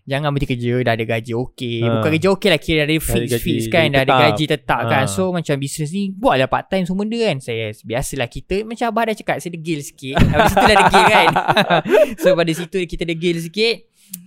Jangan 0.02 0.34
berhenti 0.34 0.50
kerja 0.50 0.74
Dah 0.82 0.94
ada 0.94 1.06
gaji 1.08 1.32
okey 1.32 1.78
Ha. 1.80 1.90
Bukan 1.94 2.10
gaji 2.12 2.28
okey 2.32 2.50
lah 2.50 2.60
Kira 2.60 2.78
dah 2.80 2.88
ada 2.88 2.96
fix, 2.98 3.22
gaji- 3.24 3.38
fix 3.40 3.60
kan 3.70 3.86
Dah 3.88 4.02
ada 4.02 4.14
gaji 4.20 4.44
tetap 4.50 4.80
kan 4.84 5.06
Ha. 5.06 5.08
So 5.08 5.30
macam 5.30 5.56
bisnes 5.56 5.90
ni 5.90 6.10
Buatlah 6.10 6.50
part 6.50 6.66
time 6.68 6.84
semua 6.84 7.06
benda 7.06 7.22
kan 7.22 7.38
Saya 7.38 7.70
biasalah 7.78 8.26
kita 8.26 8.66
Macam 8.66 8.86
Abah 8.88 9.04
dah 9.06 9.16
cakap 9.16 9.38
Saya 9.38 9.54
degil 9.54 9.80
sikit 9.80 10.18
Habis 10.18 10.52
situ 10.52 10.66
dah 10.66 10.78
degil 10.82 11.06
kan 11.08 11.28
So 12.22 12.34
pada 12.34 12.52
situ 12.52 12.78
kita 12.84 13.04
degil 13.06 13.38
sikit 13.40 13.76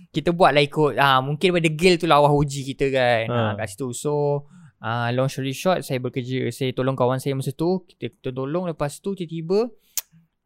Kita 0.09 0.29
buatlah 0.31 0.63
ikut 0.63 0.93
ah 0.95 1.19
Mungkin 1.19 1.47
pada 1.51 1.63
degil 1.65 1.93
tu 1.97 2.07
lah 2.07 2.17
Awah 2.17 2.33
uji 2.33 2.61
kita 2.65 2.85
kan 2.87 3.23
Ha. 3.27 3.35
ha. 3.45 3.53
Kat 3.53 3.67
situ 3.67 3.91
So 3.91 4.47
ah 4.79 5.11
Long 5.11 5.27
story 5.27 5.51
short 5.51 5.83
Saya 5.83 5.99
bekerja 5.99 6.49
Saya 6.49 6.71
tolong 6.71 6.95
kawan 6.95 7.19
saya 7.19 7.35
masa 7.35 7.51
tu 7.51 7.83
Kita, 7.85 8.09
kita 8.09 8.29
tolong 8.31 8.63
Lepas 8.65 8.97
tu 8.97 9.11
tiba-tiba 9.11 9.67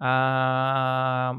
ah, 0.01 1.37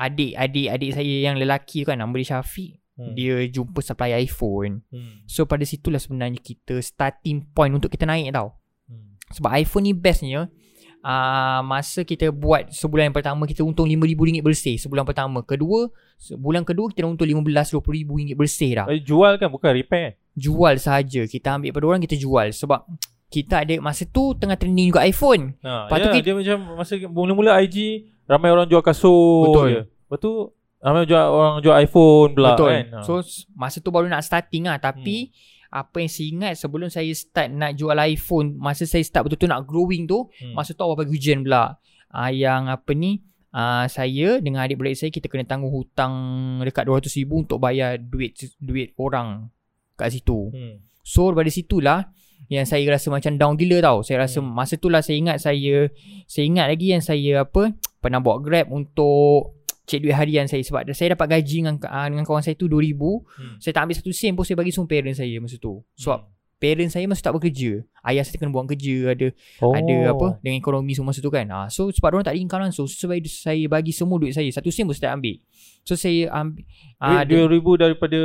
Adik 0.00 0.32
Adik 0.36 0.68
adik 0.72 0.90
saya 0.96 1.14
yang 1.30 1.36
lelaki 1.36 1.84
tu 1.84 1.92
kan 1.92 2.00
Nama 2.00 2.12
dia 2.12 2.28
Syafiq 2.36 2.80
Hmm. 3.00 3.16
dia 3.16 3.48
jumpa 3.48 3.80
supply 3.80 4.12
iPhone. 4.20 4.84
Hmm. 4.92 5.24
So 5.24 5.48
pada 5.48 5.64
situlah 5.64 5.96
sebenarnya 5.96 6.36
kita 6.36 6.76
starting 6.84 7.48
point 7.56 7.72
untuk 7.72 7.88
kita 7.88 8.04
naik 8.04 8.28
tau. 8.36 8.52
Hmm. 8.84 9.16
Sebab 9.32 9.50
iPhone 9.56 9.88
ni 9.88 9.96
bestnya 9.96 10.52
uh, 11.00 11.60
masa 11.64 12.04
kita 12.04 12.28
buat 12.28 12.68
sebulan 12.68 13.10
yang 13.10 13.16
pertama 13.16 13.48
kita 13.48 13.64
untung 13.64 13.88
RM5,000 13.88 14.44
bersih 14.44 14.76
sebulan 14.76 15.08
pertama. 15.08 15.40
Kedua, 15.40 15.88
bulan 16.36 16.62
kedua 16.68 16.92
kita 16.92 17.08
dah 17.08 17.10
untung 17.16 17.24
RM15-20,000 17.24 18.36
bersih 18.36 18.70
dah. 18.76 18.86
Eh, 18.92 19.00
jual 19.00 19.40
kan 19.40 19.48
bukan 19.48 19.72
repair. 19.72 20.20
Jual 20.36 20.76
saja. 20.76 21.24
Kita 21.24 21.56
ambil 21.56 21.72
pada 21.72 21.84
orang 21.88 22.00
kita 22.04 22.20
jual 22.20 22.52
sebab 22.52 22.84
kita 23.30 23.62
ada 23.62 23.74
masa 23.78 24.02
tu 24.04 24.34
tengah 24.34 24.54
trending 24.54 24.90
juga 24.90 25.00
iPhone. 25.02 25.54
Ha, 25.60 25.86
Lepas 25.86 25.96
tu 25.96 26.04
ya, 26.04 26.12
kita- 26.12 26.26
dia 26.26 26.34
macam 26.34 26.56
masa 26.74 26.92
mula-mula 27.06 27.52
IG 27.60 27.76
ramai 28.24 28.50
orang 28.50 28.66
jual 28.66 28.82
kasut 28.82 29.46
Betul. 29.48 29.66
je. 29.70 29.80
Lepas 29.86 30.18
tu 30.18 30.32
ramai 30.76 31.02
jual 31.04 31.24
orang 31.24 31.54
jual 31.60 31.76
iPhone 31.76 32.30
pula 32.32 32.50
Betul. 32.52 32.68
kan. 32.68 32.84
Ha. 32.92 32.98
So 33.00 33.12
masa 33.52 33.78
tu 33.78 33.88
baru 33.88 34.06
nak 34.06 34.20
starting 34.20 34.66
lah 34.66 34.76
tapi 34.76 35.30
apa 35.70 35.96
yang 35.96 36.10
saya 36.10 36.26
ingat 36.28 36.52
sebelum 36.56 36.88
saya 36.88 37.06
start 37.12 37.48
nak 37.48 37.72
jual 37.72 37.94
iPhone 37.94 38.58
masa 38.58 38.82
saya 38.84 39.00
start 39.00 39.22
betul-betul 39.24 39.48
nak 39.48 39.62
growing 39.64 40.02
tu 40.04 40.26
Hmm. 40.36 40.52
Masa 40.52 40.74
tu 40.74 40.82
awak 40.82 41.00
bagi 41.00 41.14
ujian 41.14 41.40
pula 41.40 41.78
uh, 42.10 42.26
Yang 42.28 42.62
apa 42.68 42.90
ni 42.90 43.22
uh, 43.52 43.86
Saya 43.86 44.38
dengan 44.38 44.60
adik-beradik 44.60 44.98
saya 44.98 45.10
Kita 45.10 45.26
kena 45.26 45.46
tanggung 45.46 45.70
hutang 45.70 46.14
Dekat 46.60 46.82
RM200,000 46.84 47.30
Untuk 47.30 47.58
bayar 47.58 47.96
duit 47.96 48.34
duit 48.56 48.90
orang 48.96 49.46
Kat 49.94 50.10
situ 50.10 50.50
Hmm. 50.50 50.82
So 51.00 51.30
daripada 51.30 51.50
situlah 51.50 51.98
yang 52.48 52.64
saya 52.64 52.86
rasa 52.88 53.10
macam 53.12 53.36
down 53.36 53.54
gila 53.58 53.82
tau. 53.84 54.00
Saya 54.00 54.24
rasa 54.24 54.40
Hmm. 54.40 54.54
masa 54.54 54.80
tu 54.80 54.88
lah 54.88 55.04
saya 55.04 55.20
ingat 55.20 55.36
saya 55.42 55.90
saya 56.24 56.44
ingat 56.46 56.66
lagi 56.70 56.86
yang 56.94 57.02
saya 57.04 57.44
apa 57.44 57.76
pernah 58.02 58.22
bawa 58.22 58.40
Grab 58.40 58.72
untuk 58.72 59.58
cek 59.90 60.00
duit 60.00 60.14
harian 60.14 60.46
saya 60.46 60.62
sebab 60.62 60.86
saya 60.94 61.18
dapat 61.18 61.26
gaji 61.36 61.66
dengan 61.66 61.76
uh, 61.82 62.06
dengan 62.08 62.24
kawan 62.24 62.40
saya 62.40 62.54
tu 62.56 62.70
2000. 62.70 62.94
Hmm. 62.96 63.54
Saya 63.58 63.72
tak 63.74 63.82
ambil 63.84 63.96
satu 63.98 64.10
sen 64.14 64.32
pun 64.38 64.46
saya 64.46 64.56
bagi 64.56 64.72
semua 64.72 64.88
parent 64.88 65.14
saya 65.18 65.36
masa 65.42 65.58
tu. 65.58 65.82
Sebab 65.98 66.39
parent 66.60 66.86
saya 66.86 67.08
masa 67.08 67.24
tak 67.24 67.34
bekerja. 67.34 67.80
Ayah 68.00 68.20
saya 68.20 68.36
kena 68.36 68.52
buang 68.52 68.68
kerja, 68.68 69.10
ada 69.10 69.32
oh. 69.58 69.72
ada 69.72 70.12
apa 70.12 70.36
dengan 70.38 70.56
ekonomi 70.56 70.92
semua 70.92 71.10
masa 71.10 71.18
tu 71.18 71.28
kan. 71.28 71.48
Ah 71.48 71.66
so 71.66 71.88
sebab 71.88 72.14
orang 72.14 72.22
tak 72.22 72.32
ada 72.32 72.40
income 72.40 72.62
langsung, 72.62 72.84
so, 72.84 72.94
sebab 72.94 73.16
saya 73.24 73.64
bagi 73.66 73.90
semua 73.90 74.16
duit 74.16 74.30
saya. 74.30 74.46
Satu 74.50 74.68
sen 74.68 74.84
pun 74.84 74.92
saya 74.92 75.10
tak 75.10 75.18
ambil. 75.18 75.36
So 75.80 75.96
saya 75.96 76.28
ambil 76.30 76.62
ah 76.98 77.24
Duit 77.24 77.40
2000 77.56 77.80
daripada 77.80 78.20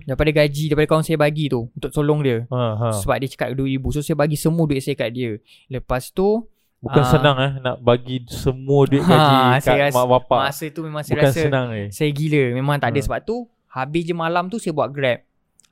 daripada 0.00 0.30
gaji 0.32 0.64
daripada 0.66 0.88
kawan 0.88 1.02
saya 1.02 1.18
bagi 1.18 1.50
tu 1.50 1.66
untuk 1.68 1.90
tolong 1.90 2.22
dia. 2.22 2.46
ha, 2.46 2.62
ha. 2.72 2.88
Sebab 2.94 3.18
dia 3.18 3.28
cakap 3.28 3.50
2000 3.52 3.82
So 3.90 3.98
saya 4.00 4.14
bagi 4.14 4.38
semua 4.38 4.62
duit 4.64 4.78
saya 4.78 4.94
kat 4.94 5.10
dia 5.10 5.34
Lepas 5.66 6.08
tu 6.08 6.46
Bukan 6.78 6.96
Ah. 6.96 7.10
senang 7.10 7.36
eh 7.36 7.52
nak 7.58 7.76
bagi 7.78 8.22
semua 8.24 8.86
duit 8.86 9.02
Ha, 9.02 9.10
gaji 9.10 9.34
kat 9.52 9.60
saya 9.60 9.80
rasa- 9.84 9.96
mak 9.96 10.06
bapak. 10.08 10.40
Masa 10.46 10.64
tu 10.70 10.80
memang 10.80 11.02
saya 11.02 11.12
Bukan 11.12 11.28
rasa 11.28 11.40
senang 11.42 11.68
eh. 11.72 11.86
Saya 11.90 12.10
gila 12.10 12.44
Memang 12.54 12.78
tak 12.78 12.88
ada 12.88 12.98
Ha. 12.98 13.04
Sebab 13.04 13.20
tu 13.20 13.36
Habis 13.68 14.02
je 14.02 14.14
malam 14.14 14.46
tu 14.46 14.56
saya 14.56 14.70
buat 14.70 14.88
grab 14.88 15.20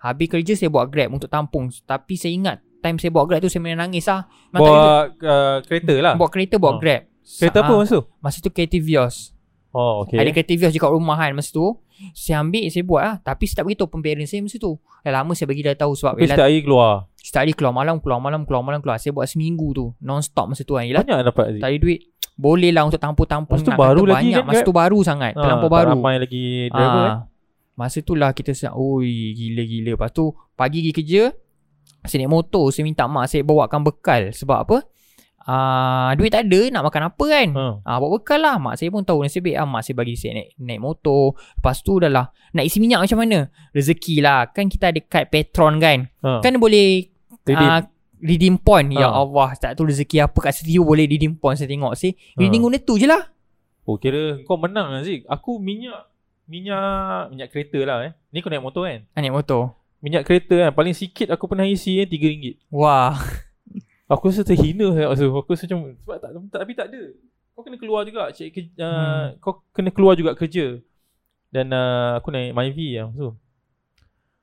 Habis 0.00 0.26
kerja 0.28 0.52
saya 0.54 0.68
buat 0.68 0.86
grab 0.86 1.10
Untuk 1.12 1.26
tampung 1.26 1.68
Tapi 1.80 2.14
saya 2.14 2.30
ingat 2.30 2.56
Time 2.78 2.96
saya 2.96 3.10
buat 3.10 3.24
grab 3.24 3.38
tu 3.38 3.48
Saya 3.48 3.60
memang 3.60 3.82
nangis 3.82 4.04
lah 4.04 4.24
Memang 4.48 4.60
tak 4.60 4.70
ada 4.70 4.78
Bawa 4.78 4.94
uh, 5.24 5.56
kereta 5.60 5.94
lah. 5.98 6.14
Buat 6.14 6.30
kereta 6.30 6.54
buat 6.56 6.74
Ha. 6.74 6.80
grab 6.80 7.00
Kereta 7.20 7.58
apa 7.58 7.68
Ah, 7.68 7.76
masa 7.76 7.92
tu? 7.92 8.02
Masa 8.18 8.38
tu 8.38 8.48
kereta 8.48 8.78
Vios 8.78 9.34
Oh, 9.70 10.00
okay. 10.00 10.16
Ada 10.16 10.30
kereta 10.30 10.54
Vios 10.54 10.72
dekat 10.72 10.88
rumah 10.88 11.14
kan 11.14 11.30
Masa 11.32 11.50
tu 11.50 11.76
Saya 12.12 12.40
ambil 12.40 12.64
Saya 12.66 12.82
buat 12.82 13.02
lah 13.02 13.14
Tapi 13.20 13.44
saya 13.44 13.56
tak 13.56 13.64
beritahu 13.66 13.88
parents 13.92 14.28
saya 14.28 14.40
masa 14.40 14.56
tu 14.56 14.72
Dah 14.98 15.12
lama 15.12 15.32
saya 15.32 15.44
bagi 15.44 15.60
dia 15.60 15.74
tahu 15.74 15.92
Sebab 15.92 16.14
Tapi 16.14 16.24
setiap 16.24 16.46
hari 16.46 16.60
keluar. 16.60 16.92
setiap 17.14 17.42
hari 17.42 17.52
keluar 17.52 17.72
malam 17.72 17.98
Keluar 17.98 18.18
malam 18.18 18.40
Keluar 18.42 18.62
malam 18.62 18.78
keluar 18.78 18.96
Saya 18.96 19.12
buat 19.12 19.26
seminggu 19.26 19.68
tu 19.72 19.86
Non 19.98 20.18
stop 20.18 20.48
masa 20.48 20.62
tu 20.62 20.72
kan 20.72 20.82
Yelah 20.82 21.02
Banyak 21.02 21.20
dapat 21.22 21.44
Aziz. 21.48 21.60
tak 21.60 21.68
ada 21.68 21.78
duit 21.78 22.00
Boleh 22.32 22.70
lah 22.70 22.86
untuk 22.86 22.96
tampung-tampung 22.96 23.54
Masa 23.54 23.66
tu 23.66 23.74
baru 23.74 24.02
lagi 24.04 24.14
banyak. 24.24 24.40
kan, 24.40 24.46
Masa 24.46 24.62
tu 24.62 24.72
baru 24.72 24.98
sangat 25.02 25.32
Ha, 25.32 25.40
Terlampau 25.42 25.68
tak 25.68 25.74
baru 25.76 25.90
ramai 25.92 26.14
lagi 26.16 26.44
driver 26.70 27.02
kan. 27.04 27.16
Masa 27.78 28.02
tu 28.02 28.12
lah 28.12 28.34
kita 28.34 28.50
sedang 28.50 28.74
Oi 28.74 29.06
gila-gila. 29.32 29.94
Lepas 29.94 30.10
tu 30.10 30.28
Pagi 30.52 30.82
pergi 30.82 30.92
kerja 30.92 31.22
Saya 32.02 32.18
naik 32.20 32.32
motor 32.32 32.68
Saya 32.68 32.82
minta 32.82 33.06
mak 33.06 33.30
saya 33.30 33.40
bawakan 33.40 33.86
bekal. 33.86 34.34
Sebab 34.34 34.58
apa? 34.66 34.78
Ah, 35.40 36.12
Duit 36.12 36.28
tak 36.28 36.44
ada 36.44 36.60
Nak 36.68 36.82
makan 36.84 37.02
apa 37.08 37.24
kan? 37.24 37.48
Ha. 37.54 37.64
Ah, 37.80 37.96
bawa 37.96 38.18
bekal 38.18 38.42
lah. 38.42 38.58
Mak 38.58 38.76
saya 38.76 38.90
pun 38.90 39.00
tahu 39.00 39.22
nasib 39.22 39.46
baik 39.46 39.56
ah, 39.56 39.64
Mak 39.64 39.80
saya 39.80 39.94
bagi 39.94 40.12
saya 40.12 40.36
naik, 40.36 40.48
naik 40.58 40.80
motor. 40.82 41.38
Lepas 41.56 41.80
tu 41.80 41.96
dah 41.96 42.10
lah. 42.10 42.26
Nak 42.52 42.64
isi 42.66 42.82
minyak 42.82 43.00
macam 43.00 43.22
mana? 43.22 43.46
Rezeki 43.72 44.20
lah. 44.20 44.50
Kan 44.50 44.68
kita 44.68 44.92
ada 44.92 45.00
kad 45.00 45.30
Petron 45.30 45.78
kan? 45.78 46.04
Ha. 46.20 46.42
Kan 46.42 46.58
boleh 46.58 47.08
Redeem. 47.46 47.70
ah, 47.70 47.80
Redeem 48.18 48.58
point 48.58 48.90
Ya 48.90 49.08
Ha. 49.08 49.14
Allah 49.14 49.54
Tak 49.54 49.72
tahu 49.72 49.88
rezeki 49.88 50.20
apa 50.20 50.36
Kat 50.42 50.52
situ. 50.52 50.82
Boleh 50.82 51.06
redeem 51.06 51.32
point 51.32 51.54
Saya 51.54 51.70
tengok. 51.70 51.94
Saya 51.94 52.12
Redeem 52.36 52.60
guna 52.60 52.76
tu 52.76 52.98
je 52.98 53.06
lah. 53.06 53.22
Oh 53.88 53.96
kira 53.96 54.36
kau 54.44 54.60
menang 54.60 55.00
Aziz. 55.00 55.24
Aku 55.24 55.56
minyak 55.56 56.12
minyak 56.48 57.28
minyak 57.28 57.48
kereta 57.52 57.78
lah 57.84 57.96
eh. 58.02 58.12
Ni 58.32 58.40
kau 58.40 58.48
naik 58.48 58.64
motor 58.64 58.88
kan? 58.88 59.04
ah, 59.12 59.20
Naik 59.20 59.36
motor 59.36 59.76
Minyak 59.98 60.24
kereta 60.24 60.54
kan 60.56 60.72
paling 60.72 60.94
sikit 60.94 61.28
aku 61.28 61.44
pernah 61.44 61.66
isi 61.66 61.98
eh 61.98 62.06
RM3. 62.06 62.70
Wah 62.70 63.18
Aku 64.08 64.32
rasa 64.32 64.40
terhina 64.40 64.88
saya 64.90 65.12
rasa. 65.12 65.28
Aku 65.28 65.52
rasa 65.52 65.68
macam 65.68 65.92
sebab 65.92 66.16
tak, 66.16 66.30
tak 66.48 66.58
tapi 66.64 66.72
tak 66.72 66.86
ada. 66.88 67.02
Kau 67.52 67.60
kena 67.60 67.76
keluar 67.76 68.02
juga 68.02 68.32
cek 68.32 68.48
ke, 68.48 68.60
uh, 68.78 68.88
Hmm. 68.88 69.26
kau 69.36 69.60
kena 69.68 69.92
keluar 69.92 70.16
juga 70.16 70.32
kerja. 70.32 70.80
Dan 71.52 71.68
uh, 71.70 72.16
aku 72.16 72.32
naik 72.32 72.56
Myvi 72.56 72.96
lah 72.96 73.12
so. 73.12 73.36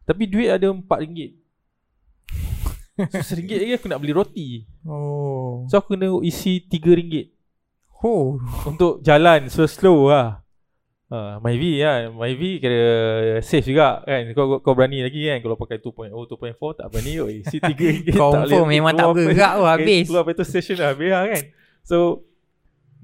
Tapi 0.05 0.29
duit 0.29 0.53
ada 0.53 0.69
RM4. 0.69 1.33
So, 2.95 3.33
RM1 3.35 3.51
lagi 3.57 3.73
aku 3.75 3.87
nak 3.89 3.99
beli 3.99 4.13
roti. 4.13 4.47
Oh 4.85 5.65
So 5.65 5.81
aku 5.81 5.97
kena 5.97 6.13
isi 6.21 6.61
RM3 6.61 7.33
Oh 7.99 8.37
untuk 8.63 9.01
jalan 9.01 9.49
slow-slow 9.49 10.13
lah. 10.13 10.44
Uh, 11.05 11.37
Myvi 11.37 11.85
lah 11.85 12.09
Myvi 12.09 12.57
kira 12.57 12.81
safe 13.45 13.61
juga 13.61 14.01
kan? 14.01 14.25
Kau, 14.33 14.57
kau, 14.57 14.73
berani 14.73 15.05
lagi 15.05 15.21
kan? 15.29 15.37
Kalau 15.37 15.53
pakai 15.53 15.77
2.0 15.77 16.09
2.4 16.09 16.81
tak 16.81 16.87
berani 16.89 17.13
oi. 17.21 17.33
Isi 17.45 17.61
3 17.61 17.77
ringgit 17.77 18.17
tak 18.17 18.25
Confirm 18.25 18.65
memang 18.65 18.97
tak 18.97 19.13
bergerak 19.13 19.53
tu 19.53 19.61
pe- 19.61 19.69
habis. 19.69 20.05
keluar 20.09 20.23
petrol 20.25 20.49
station 20.49 20.81
dah 20.81 20.89
habis 20.89 21.09
lah 21.13 21.29
kan? 21.29 21.43
So 21.85 22.25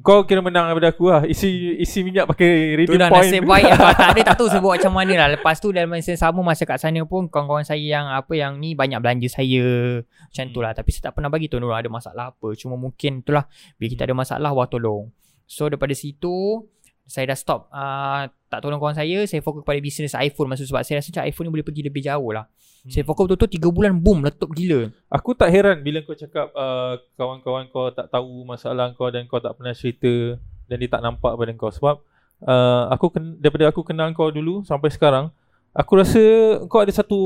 kau 0.01 0.25
kira 0.25 0.41
menang 0.41 0.65
daripada 0.65 0.89
aku 0.89 1.13
lah. 1.13 1.29
Isi 1.29 1.77
isi 1.77 2.01
minyak 2.01 2.25
pakai 2.25 2.73
Tu 2.73 2.89
redeem 2.89 3.05
dah 3.05 3.09
point. 3.13 3.21
nasib 3.21 3.45
baik. 3.45 3.69
Kalau 3.77 3.93
tak 3.93 4.09
ada 4.17 4.21
tak 4.33 4.35
tahu 4.41 4.49
buat 4.57 4.73
macam 4.81 4.93
mana 4.97 5.13
lah. 5.13 5.27
Lepas 5.37 5.55
tu 5.61 5.69
dalam 5.69 5.93
masa 5.93 6.17
sama 6.17 6.41
Masa 6.41 6.65
kat 6.65 6.81
sana 6.81 7.05
pun 7.05 7.29
Kawan-kawan 7.29 7.61
saya 7.61 7.85
yang 7.85 8.09
Apa 8.09 8.33
yang 8.33 8.57
ni 8.57 8.73
Banyak 8.73 8.97
belanja 8.97 9.29
saya. 9.29 10.01
Macam 10.01 10.45
tu 10.49 10.59
lah. 10.65 10.73
Tapi 10.73 10.89
saya 10.89 11.13
tak 11.13 11.21
pernah 11.21 11.29
bagi 11.29 11.45
tahu 11.53 11.61
Orang 11.61 11.85
ada 11.85 11.91
masalah 11.93 12.33
apa? 12.33 12.49
Cuma 12.57 12.81
mungkin 12.81 13.21
itulah 13.21 13.45
Bila 13.77 13.87
kita 13.93 14.09
ada 14.09 14.17
masalah 14.17 14.49
Wah 14.57 14.65
tolong. 14.65 15.13
So 15.45 15.69
daripada 15.69 15.93
situ 15.93 16.65
Saya 17.11 17.35
dah 17.35 17.37
stop 17.37 17.67
uh, 17.75 18.31
Tak 18.47 18.63
tolong 18.63 18.79
kawan 18.79 18.95
saya 18.95 19.27
Saya 19.27 19.43
fokus 19.43 19.67
kepada 19.67 19.83
bisnes 19.83 20.15
iPhone 20.15 20.47
Masa 20.47 20.63
sebab 20.63 20.79
saya 20.87 21.03
rasa 21.03 21.11
macam 21.11 21.23
iPhone 21.27 21.45
ni 21.47 21.51
boleh 21.59 21.67
pergi 21.67 21.83
lebih 21.83 21.99
jauh 22.07 22.31
lah. 22.31 22.47
Saya 22.89 23.05
fokus 23.05 23.29
betul-betul 23.29 23.61
3 23.61 23.75
bulan 23.75 23.93
Boom 23.93 24.25
letup 24.25 24.49
gila. 24.57 24.89
Aku 25.13 25.37
tak 25.37 25.53
heran 25.53 25.85
bila 25.85 26.01
kau 26.01 26.17
cakap 26.17 26.49
uh, 26.57 26.97
kawan-kawan 27.13 27.69
kau 27.69 27.93
tak 27.93 28.09
tahu 28.09 28.41
masalah 28.41 28.89
kau 28.97 29.13
dan 29.13 29.29
kau 29.29 29.37
tak 29.37 29.53
pernah 29.53 29.75
cerita 29.77 30.39
dan 30.65 30.81
dia 30.81 30.89
tak 30.89 31.05
nampak 31.05 31.37
pada 31.37 31.53
kau. 31.53 31.69
Sebab 31.69 32.01
uh, 32.49 32.83
aku 32.89 33.13
ken- 33.13 33.37
daripada 33.37 33.69
aku 33.69 33.85
kenal 33.85 34.09
kau 34.17 34.33
dulu 34.33 34.65
sampai 34.65 34.89
sekarang 34.89 35.29
aku 35.77 35.91
rasa 35.93 36.21
kau 36.65 36.81
ada 36.81 36.89
satu 36.89 37.21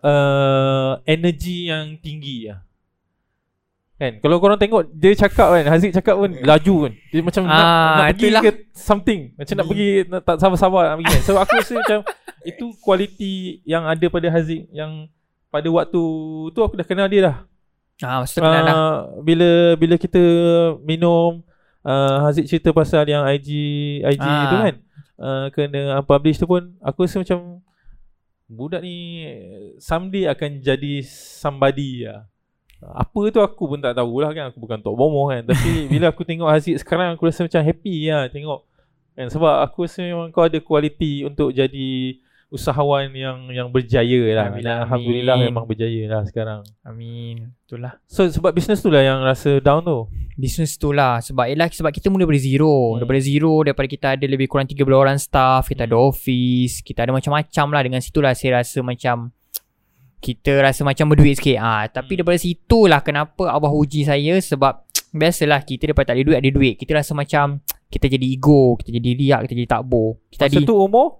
uh, 0.00 0.96
energi 1.04 1.68
yang 1.68 2.00
tinggi 2.00 2.48
lah. 2.48 2.64
Kan? 4.02 4.18
Kalau 4.18 4.36
korang 4.36 4.58
tengok 4.58 4.90
dia 4.90 5.14
cakap 5.14 5.46
kan 5.48 5.62
Haziq 5.64 5.94
cakap 5.94 6.18
pun 6.18 6.34
laju 6.34 6.74
kan 6.82 6.92
dia 7.08 7.20
macam 7.22 7.42
nak, 7.44 7.54
Ah, 7.54 7.94
nak 7.94 8.06
pergi 8.10 8.26
itulah. 8.26 8.42
ke 8.42 8.50
something. 8.74 9.20
Macam 9.32 9.54
nak 9.54 9.66
pergi 9.70 9.88
nak, 10.04 10.20
tak 10.20 10.36
sabar-sabar 10.36 10.82
nak 10.84 10.96
pergi 10.98 11.12
kan. 11.12 11.22
So 11.22 11.32
aku 11.38 11.52
rasa 11.54 11.72
macam 11.78 11.98
itu 12.42 12.64
kualiti 12.82 13.34
yang 13.62 13.86
ada 13.86 14.06
pada 14.08 14.26
Haziq 14.26 14.66
yang 14.70 15.06
pada 15.48 15.68
waktu 15.70 16.02
tu 16.50 16.58
aku 16.58 16.74
dah 16.74 16.82
kenal 16.82 17.06
dia 17.06 17.30
dah. 17.30 17.36
Ah, 18.02 18.26
Masa 18.26 18.34
kenal 18.36 18.62
dah. 18.64 18.74
Uh, 18.74 18.96
bila 19.22 19.48
bila 19.78 19.94
kita 19.94 20.18
minum 20.82 21.38
uh, 21.80 22.16
Haziq 22.26 22.50
cerita 22.50 22.74
pasal 22.74 23.06
yang 23.06 23.22
IG 23.22 23.48
IG 24.02 24.18
Ah. 24.18 24.50
tu 24.50 24.56
kan. 24.58 24.76
Uh, 25.14 25.46
kena 25.54 25.80
unpublish 25.96 26.34
tu 26.34 26.50
pun 26.50 26.74
aku 26.82 27.06
rasa 27.06 27.22
macam 27.22 27.62
budak 28.50 28.82
ni 28.82 29.22
someday 29.78 30.26
akan 30.26 30.58
jadi 30.58 31.06
somebody 31.06 32.02
lah. 32.02 32.26
Apa 32.84 33.30
tu 33.30 33.38
aku 33.38 33.64
pun 33.66 33.78
tak 33.78 33.94
tahulah 33.94 34.30
kan 34.30 34.44
aku 34.50 34.58
bukan 34.58 34.78
tok 34.78 34.92
bomoh 34.92 35.30
kan 35.30 35.46
tapi 35.46 35.70
bila 35.92 36.10
aku 36.10 36.22
tengok 36.22 36.48
Haziq 36.48 36.76
sekarang 36.76 37.14
aku 37.14 37.30
rasa 37.30 37.46
macam 37.46 37.62
happy 37.62 38.10
lah 38.10 38.26
tengok 38.26 38.60
kan 39.12 39.26
sebab 39.28 39.62
aku 39.62 39.86
rasa 39.86 40.02
memang 40.02 40.28
kau 40.28 40.42
ada 40.42 40.58
kualiti 40.58 41.22
untuk 41.22 41.52
jadi 41.52 42.16
usahawan 42.52 43.08
yang 43.16 43.48
yang 43.48 43.68
berjaya 43.72 44.28
lah. 44.36 44.52
Amin, 44.52 44.60
Dan 44.60 44.84
Alhamdulillah 44.84 45.36
amin. 45.40 45.46
memang 45.48 45.64
berjaya 45.64 46.02
lah 46.04 46.20
sekarang. 46.28 46.60
Amin 46.84 47.48
Itulah 47.64 47.96
So 48.04 48.28
sebab 48.28 48.52
bisnes 48.52 48.84
tu 48.84 48.92
lah 48.92 49.00
yang 49.00 49.24
rasa 49.24 49.56
down 49.56 49.80
tu. 49.80 50.04
Business 50.32 50.76
tu 50.76 50.92
lah 50.92 51.20
Sebab 51.20 51.44
yelah 51.44 51.68
Sebab 51.68 51.92
kita 51.92 52.08
mula 52.08 52.24
dari 52.24 52.40
zero 52.40 52.68
Hmm. 52.68 52.84
hmm. 52.92 52.98
Daripada 53.04 53.20
zero 53.20 53.52
Daripada 53.60 53.88
kita 53.88 54.06
ada 54.16 54.24
lebih 54.24 54.48
kurang 54.48 54.64
13 54.64 54.80
orang 54.88 55.20
staff 55.20 55.68
Kita 55.68 55.84
ada 55.84 55.96
office 55.96 56.80
Kita 56.80 57.04
ada 57.04 57.12
macam-macam 57.12 57.66
lah 57.68 57.82
Dengan 57.84 58.00
situlah 58.00 58.32
saya 58.32 58.64
rasa 58.64 58.80
macam 58.80 59.28
Kita 60.22 60.62
rasa 60.62 60.86
macam 60.86 61.10
berduit 61.10 61.34
sikit. 61.34 61.58
Ah, 61.58 61.82
Tapi 61.84 62.14
Hmm. 62.14 62.18
daripada 62.22 62.38
situlah 62.38 63.02
Kenapa 63.02 63.50
Allah 63.50 63.68
uji 63.68 64.06
saya 64.06 64.38
Sebab 64.38 64.86
Biasalah 65.12 65.60
kita 65.60 65.90
daripada 65.90 66.08
tak 66.08 66.16
ada 66.16 66.24
duit 66.24 66.38
Ada 66.38 66.48
duit. 66.48 66.74
Kita 66.78 66.94
rasa 66.94 67.12
macam 67.12 67.58
Kita 67.92 68.06
jadi 68.06 68.22
ego 68.22 68.78
Kita 68.78 68.88
jadi 68.88 69.10
riak 69.12 69.40
Kita 69.44 69.52
jadi 69.52 69.68
takbur 69.68 70.22
Kita 70.30 70.46
Masa 70.46 70.56
di 70.56 70.64
tu 70.64 70.78
umur? 70.78 71.18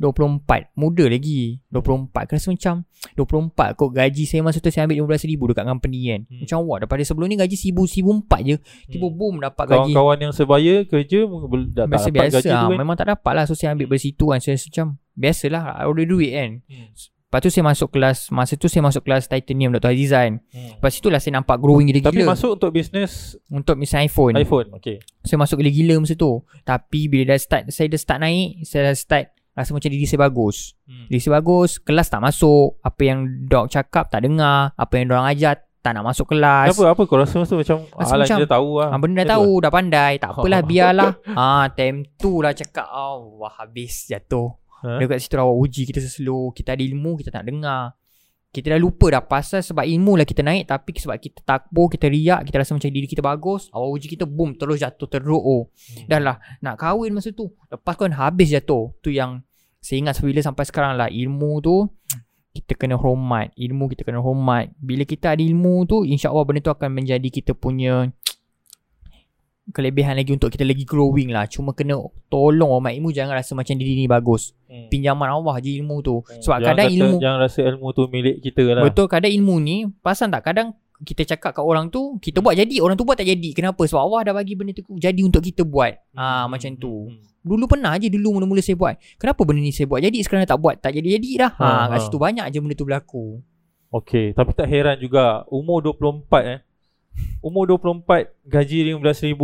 24 0.00 0.74
Muda 0.74 1.04
lagi. 1.06 1.60
24 1.68 2.10
Kan 2.26 2.34
rasa 2.34 2.48
macam 2.50 2.74
24 3.14 3.76
kot 3.76 3.90
gaji 3.92 4.24
saya 4.24 4.40
masa 4.40 4.58
tu 4.58 4.66
Saya 4.66 4.88
ambil 4.88 5.04
RM15,000 5.04 5.42
dekat 5.46 5.64
company 5.64 5.98
kan. 6.08 6.20
Hmm. 6.24 6.40
Macam 6.42 6.56
wah 6.64 6.76
Daripada 6.80 7.02
sebelum 7.04 7.26
ni 7.28 7.36
gaji 7.36 7.54
RM1,000 7.54 8.02
RM1,004 8.02 8.40
je. 8.42 8.56
Tiba 8.88 9.06
Hmm. 9.06 9.14
boom 9.14 9.34
dapat 9.38 9.64
gaji. 9.68 9.92
Kawan-kawan 9.92 10.18
yang 10.18 10.32
sebaya 10.32 10.74
kerja 10.82 11.18
dah 11.22 11.36
tak 11.36 11.52
dapat 11.76 11.90
Biasa-biasa 11.92 12.34
gaji 12.34 12.48
ah, 12.48 12.58
tu 12.58 12.66
kan. 12.66 12.78
Memang 12.80 12.96
tak 12.96 13.08
dapat 13.12 13.32
lah. 13.36 13.44
So 13.44 13.52
saya 13.52 13.76
ambil 13.76 13.86
dari 13.86 14.00
situ 14.00 14.24
kan. 14.26 14.40
Saya 14.40 14.56
macam 14.56 14.86
Biasalah 15.12 15.62
Ada 15.84 16.02
duit 16.02 16.32
kan. 16.32 16.50
Hmm. 16.66 16.88
Lepas 17.32 17.40
tu 17.40 17.48
saya 17.48 17.64
masuk 17.64 17.88
kelas 17.88 18.28
Masa 18.28 18.52
tu 18.54 18.68
saya 18.68 18.84
masuk 18.84 19.00
kelas 19.02 19.24
Titanium 19.24 19.72
Dr. 19.72 19.88
Azizan 19.88 20.44
Hmm. 20.46 20.76
Lepas 20.76 20.92
itulah 20.92 21.16
saya 21.16 21.32
nampak 21.34 21.56
growing 21.56 21.88
Tapi 21.88 22.04
gila-gila 22.04 22.28
masuk 22.30 22.60
untuk 22.60 22.70
bisnes 22.70 23.40
Untuk 23.48 23.74
misalnya 23.74 24.04
iPhone 24.04 24.36
iPhone. 24.36 24.68
Okay. 24.76 25.00
Saya 25.22 25.40
masuk 25.40 25.56
gila-gila 25.56 25.96
masa 25.96 26.12
tu 26.12 26.44
Tapi 26.60 27.08
bila 27.08 27.32
dah 27.32 27.40
start 27.40 27.62
Saya 27.66 27.88
dah 27.88 27.96
start 27.96 28.20
naik 28.20 28.60
Saya 28.62 28.80
dah 28.84 28.94
start 28.94 29.26
Rasa 29.50 29.72
macam 29.72 29.88
diri 29.88 30.04
saya 30.04 30.20
bagus 30.22 30.76
Hmm. 30.84 31.08
Diri 31.08 31.18
saya 31.18 31.32
bagus 31.34 31.80
Kelas 31.80 32.06
tak 32.06 32.20
masuk 32.20 32.76
Apa 32.78 33.00
yang 33.02 33.18
dok 33.42 33.64
cakap 33.66 34.06
tak 34.06 34.22
dengar 34.22 34.76
Apa 34.76 34.92
yang 34.94 35.08
orang 35.08 35.24
ajar 35.26 35.56
Tak 35.78 35.92
nak 35.92 36.04
masuk 36.04 36.28
kelas 36.28 36.68
Apa 36.70 36.92
apa 36.92 37.00
kau 37.02 37.16
rasa 37.16 37.34
masa 37.34 37.48
tu 37.50 37.58
macam 37.58 37.78
Rasa 37.90 38.12
alah 38.12 38.22
macam- 38.22 38.38
dia 38.38 38.48
tahu 38.48 38.70
lah. 38.76 38.88
Ah, 38.88 38.98
benda 38.98 39.20
dah 39.20 39.26
tu 39.26 39.32
tahu, 39.34 39.52
dah 39.58 39.72
pandai. 39.72 40.12
Tak 40.14 40.30
apalah, 40.30 40.60
biarlah. 40.70 41.10
ah, 41.32 41.64
time 41.70 42.04
tu 42.14 42.38
lah 42.38 42.52
cakap, 42.52 42.86
oh, 42.86 43.40
wah 43.40 43.50
habis 43.50 44.06
jatuh. 44.06 44.52
Ha? 44.82 44.98
Dekat 44.98 45.18
situ 45.22 45.38
awak 45.38 45.56
uji 45.56 45.82
kita 45.88 46.02
slow, 46.02 46.50
kita 46.50 46.74
ada 46.74 46.82
ilmu, 46.82 47.18
kita 47.22 47.30
tak 47.30 47.46
dengar. 47.46 47.94
Kita 48.52 48.76
dah 48.76 48.80
lupa 48.82 49.08
dah 49.08 49.24
pasal 49.24 49.64
sebab 49.64 49.80
ilmu 49.80 50.20
lah 50.20 50.28
kita 50.28 50.44
naik 50.44 50.68
tapi 50.68 50.92
sebab 50.92 51.16
kita 51.16 51.40
takbur, 51.40 51.88
kita 51.88 52.04
riak, 52.12 52.44
kita 52.44 52.60
rasa 52.60 52.76
macam 52.76 52.92
diri 52.92 53.08
kita 53.08 53.24
bagus, 53.24 53.72
awal 53.72 53.96
uji 53.96 54.12
kita 54.12 54.28
boom 54.28 54.60
terus 54.60 54.84
jatuh 54.84 55.08
teruk 55.08 55.40
oh. 55.40 55.72
Hmm. 55.72 56.04
Dah 56.04 56.20
lah 56.20 56.36
nak 56.60 56.76
kahwin 56.76 57.16
masa 57.16 57.32
tu. 57.32 57.48
Lepas 57.72 57.96
kan 57.96 58.12
habis 58.12 58.52
jatuh. 58.52 58.92
Tu 59.00 59.16
yang 59.16 59.40
saya 59.80 60.04
ingat 60.04 60.20
bila 60.20 60.44
sampai 60.44 60.68
sekarang 60.68 61.00
lah 61.00 61.08
ilmu 61.08 61.64
tu 61.64 61.88
kita 62.52 62.76
kena 62.76 63.00
hormat. 63.00 63.56
Ilmu 63.56 63.88
kita 63.88 64.04
kena 64.04 64.20
hormat. 64.20 64.68
Bila 64.76 65.08
kita 65.08 65.32
ada 65.32 65.40
ilmu 65.40 65.88
tu 65.88 66.04
insya-Allah 66.04 66.44
benda 66.44 66.60
tu 66.60 66.72
akan 66.76 66.92
menjadi 66.92 67.28
kita 67.32 67.56
punya 67.56 68.12
kelebihan 69.70 70.18
lagi 70.18 70.34
untuk 70.34 70.50
kita 70.50 70.66
lagi 70.66 70.82
growing 70.82 71.30
lah. 71.30 71.46
Cuma 71.46 71.70
kena 71.70 71.94
tolong 72.26 72.74
hormat 72.74 72.98
ilmu 72.98 73.14
jangan 73.14 73.38
rasa 73.38 73.54
macam 73.54 73.78
diri 73.78 73.94
ni 73.94 74.10
bagus. 74.10 74.58
Hmm. 74.66 74.90
Pinjaman 74.90 75.30
Allah 75.30 75.54
je 75.62 75.78
ilmu 75.78 76.02
tu. 76.02 76.26
Sebab 76.26 76.58
Jangan 76.58 76.68
kadang 76.74 76.88
kata, 76.90 76.96
ilmu 76.98 77.16
Jangan 77.22 77.38
rasa 77.38 77.58
ilmu 77.62 77.86
tu 77.94 78.02
milik 78.10 78.36
kita 78.42 78.62
lah 78.72 78.82
Betul 78.82 79.06
kadang 79.06 79.30
ilmu 79.30 79.54
ni 79.60 79.76
Pasal 80.00 80.32
tak 80.32 80.42
kadang 80.48 80.72
kita 81.02 81.34
cakap 81.34 81.50
kat 81.58 81.64
orang 81.66 81.90
tu 81.90 82.16
Kita 82.22 82.38
buat 82.38 82.54
jadi 82.54 82.78
Orang 82.78 82.94
tu 82.94 83.02
buat 83.02 83.18
tak 83.18 83.26
jadi 83.26 83.50
Kenapa? 83.52 83.82
Sebab 83.82 84.00
Allah 84.00 84.20
dah 84.30 84.34
bagi 84.38 84.54
benda 84.54 84.70
tu 84.70 84.86
Jadi 84.96 85.20
untuk 85.26 85.42
kita 85.42 85.66
buat 85.66 85.92
Ah 86.14 86.46
Hmm, 86.46 86.54
Macam 86.54 86.70
hmm, 86.72 86.80
tu 86.80 87.10
hmm. 87.10 87.42
Dulu 87.42 87.64
pernah 87.66 87.98
je 87.98 88.06
Dulu 88.06 88.38
mula-mula 88.38 88.62
saya 88.62 88.78
buat 88.78 88.94
Kenapa 89.18 89.42
benda 89.42 89.60
ni 89.66 89.74
saya 89.74 89.90
buat 89.90 89.98
Jadi 89.98 90.22
sekarang 90.22 90.46
tak 90.46 90.62
buat 90.62 90.78
Tak 90.78 90.94
jadi-jadi 90.94 91.30
dah 91.42 91.52
ha, 91.58 91.66
Ha, 91.66 91.90
Kat 91.90 91.98
ha. 91.98 92.04
situ 92.06 92.16
banyak 92.22 92.46
je 92.54 92.58
benda 92.62 92.74
tu 92.78 92.86
berlaku 92.86 93.42
Okay 93.90 94.30
Tapi 94.30 94.50
tak 94.54 94.70
heran 94.70 94.96
juga 95.02 95.42
Umur 95.50 95.82
24 95.82 96.22
eh 96.54 96.58
Umur 97.40 97.66
24 97.66 98.04
Gaji 98.44 98.76
RM15,000 98.92 99.42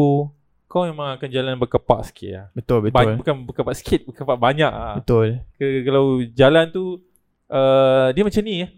Kau 0.64 0.84
memang 0.84 1.16
akan 1.16 1.28
jalan 1.28 1.56
berkepak 1.56 2.00
sikit 2.04 2.30
lah 2.30 2.46
Betul 2.52 2.78
Ba- 2.88 3.16
Bukan 3.16 3.34
berkepak 3.44 3.74
sikit 3.74 4.00
Berkepak 4.04 4.36
banyak 4.36 4.68
lah 4.68 5.00
Betul. 5.00 5.40
Ke- 5.54 5.82
Kalau 5.82 6.04
jalan 6.28 6.64
tu 6.68 7.00
uh, 7.48 8.12
Dia 8.12 8.22
macam 8.22 8.42
ni 8.42 8.62
eh. 8.62 8.70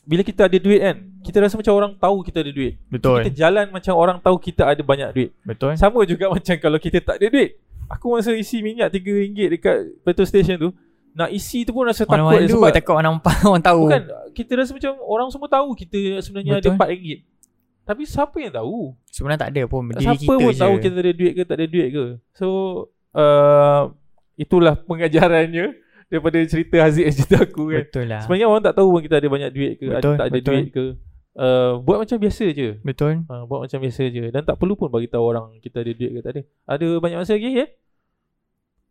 Bila 0.00 0.24
kita 0.24 0.48
ada 0.48 0.56
duit 0.56 0.80
kan 0.80 0.96
Kita 1.20 1.36
rasa 1.38 1.54
macam 1.54 1.72
orang 1.74 1.92
tahu 1.94 2.24
kita 2.24 2.40
ada 2.40 2.48
duit. 2.48 2.80
Betul. 2.88 3.20
Kita 3.20 3.30
jalan 3.36 3.68
macam 3.68 3.92
orang 3.94 4.16
tahu 4.18 4.40
kita 4.40 4.64
ada 4.64 4.80
banyak 4.80 5.12
duit. 5.12 5.30
Betul. 5.44 5.76
Sama 5.76 6.00
juga 6.02 6.26
macam 6.34 6.56
kalau 6.56 6.78
kita 6.80 6.98
tak 6.98 7.20
ada 7.20 7.28
duit. 7.28 7.60
Aku 7.86 8.16
masa 8.16 8.32
isi 8.32 8.64
minyak 8.64 8.88
RM3 8.88 9.36
dekat 9.50 9.76
petrol 10.00 10.24
station 10.24 10.56
tu 10.56 10.70
Nak 11.10 11.28
isi 11.28 11.66
tu 11.66 11.74
pun 11.74 11.82
rasa 11.82 12.06
takut 12.06 12.16
Mana-mana 12.16 12.46
sebab 12.46 12.70
takut 12.70 12.94
orang 12.94 13.06
nampak 13.12 13.34
Orang 13.44 13.60
tahu. 13.60 13.82
Bukan 13.84 14.02
Kita 14.30 14.52
rasa 14.56 14.70
macam 14.72 14.92
Orang 15.02 15.28
semua 15.28 15.50
tahu 15.50 15.74
Kita 15.74 15.98
sebenarnya 16.22 16.52
Betul. 16.56 16.70
ada 16.72 16.86
RM4 16.86 16.94
Tapi 17.90 18.06
siapa 18.06 18.38
yang 18.38 18.54
tahu? 18.54 18.94
Sebenarnya 19.10 19.40
tak 19.42 19.50
ada 19.50 19.62
pun. 19.66 19.90
Diri 19.90 20.06
Siapa 20.06 20.22
kita 20.22 20.34
pun 20.38 20.52
je. 20.54 20.62
tahu 20.62 20.74
kita 20.78 20.96
ada 21.02 21.10
duit 21.10 21.32
ke 21.34 21.42
tak 21.42 21.56
ada 21.58 21.66
duit 21.66 21.88
ke. 21.90 22.04
So 22.38 22.46
uh, 23.18 23.90
Itulah 24.38 24.78
pengajarannya 24.86 25.74
Daripada 26.06 26.38
cerita 26.46 26.86
Haziq 26.86 27.02
yang 27.10 27.16
cerita 27.18 27.36
aku 27.42 27.74
kan. 27.74 27.82
Betul 27.82 28.06
lah. 28.06 28.22
Sebenarnya 28.22 28.46
orang 28.46 28.62
tak 28.62 28.74
tahu 28.78 28.94
pun 28.94 29.02
kita 29.02 29.18
ada 29.18 29.26
banyak 29.26 29.50
duit 29.50 29.72
ke 29.82 29.86
Betul, 29.90 30.14
ada, 30.14 30.18
Tak 30.22 30.26
ada 30.30 30.38
betul. 30.38 30.54
duit 30.54 30.66
ke. 30.70 30.84
Uh, 31.34 31.72
Buat 31.82 31.98
macam 32.06 32.16
biasa 32.22 32.44
je. 32.54 32.68
Betul. 32.86 33.12
Uh, 33.26 33.42
Buat 33.50 33.60
macam 33.66 33.78
biasa 33.82 34.02
je. 34.06 34.24
Dan 34.30 34.42
tak 34.46 34.54
perlu 34.62 34.78
pun 34.78 34.86
bagi 34.86 35.10
tahu 35.10 35.24
orang 35.26 35.58
Kita 35.58 35.82
ada 35.82 35.90
duit 35.90 36.10
ke 36.14 36.18
tak 36.22 36.32
ada. 36.38 36.42
Ada 36.70 36.86
banyak 37.02 37.18
masa 37.18 37.34
lagi 37.34 37.50
ya? 37.58 37.66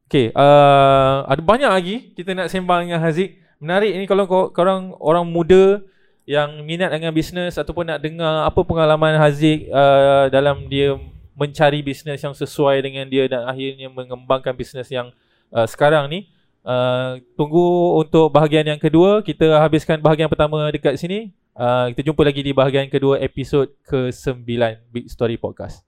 Okay 0.09 0.33
uh, 0.35 1.23
Ada 1.29 1.41
banyak 1.45 1.69
lagi 1.69 1.95
Kita 2.17 2.33
nak 2.33 2.49
sembang 2.49 2.87
dengan 2.87 2.99
Haziq 2.99 3.37
Menarik 3.61 3.91
ni 3.93 4.07
kalau 4.09 4.25
korang 4.55 4.95
orang 5.03 5.27
muda 5.27 5.83
yang 6.29 6.61
minat 6.61 6.93
dengan 6.93 7.09
bisnes 7.09 7.57
ataupun 7.57 7.89
nak 7.89 8.05
dengar 8.05 8.45
apa 8.45 8.61
pengalaman 8.61 9.17
Haziq 9.17 9.65
uh, 9.73 10.29
dalam 10.29 10.69
dia 10.69 10.93
mencari 11.33 11.81
bisnes 11.81 12.21
yang 12.21 12.37
sesuai 12.37 12.85
dengan 12.85 13.09
dia 13.09 13.25
dan 13.25 13.49
akhirnya 13.49 13.89
mengembangkan 13.89 14.53
bisnes 14.53 14.85
yang 14.93 15.09
uh, 15.49 15.65
sekarang 15.65 16.05
ni. 16.05 16.29
Uh, 16.61 17.17
tunggu 17.33 17.97
untuk 17.97 18.29
bahagian 18.29 18.61
yang 18.61 18.77
kedua. 18.77 19.25
Kita 19.25 19.57
habiskan 19.57 19.97
bahagian 19.97 20.29
pertama 20.29 20.69
dekat 20.69 21.01
sini. 21.01 21.33
Uh, 21.57 21.89
kita 21.97 22.13
jumpa 22.13 22.21
lagi 22.21 22.45
di 22.45 22.53
bahagian 22.53 22.85
kedua 22.93 23.17
episod 23.17 23.65
ke-9 23.89 24.45
Big 24.93 25.09
Story 25.09 25.33
Podcast. 25.33 25.81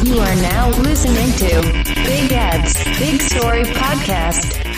You 0.00 0.16
are 0.16 0.38
now 0.40 0.72
listening 0.80 1.28
to 1.44 1.52
Big 2.08 2.32
Ads 2.32 2.72
Big 2.96 3.20
Story 3.20 3.68
Podcast. 3.76 4.71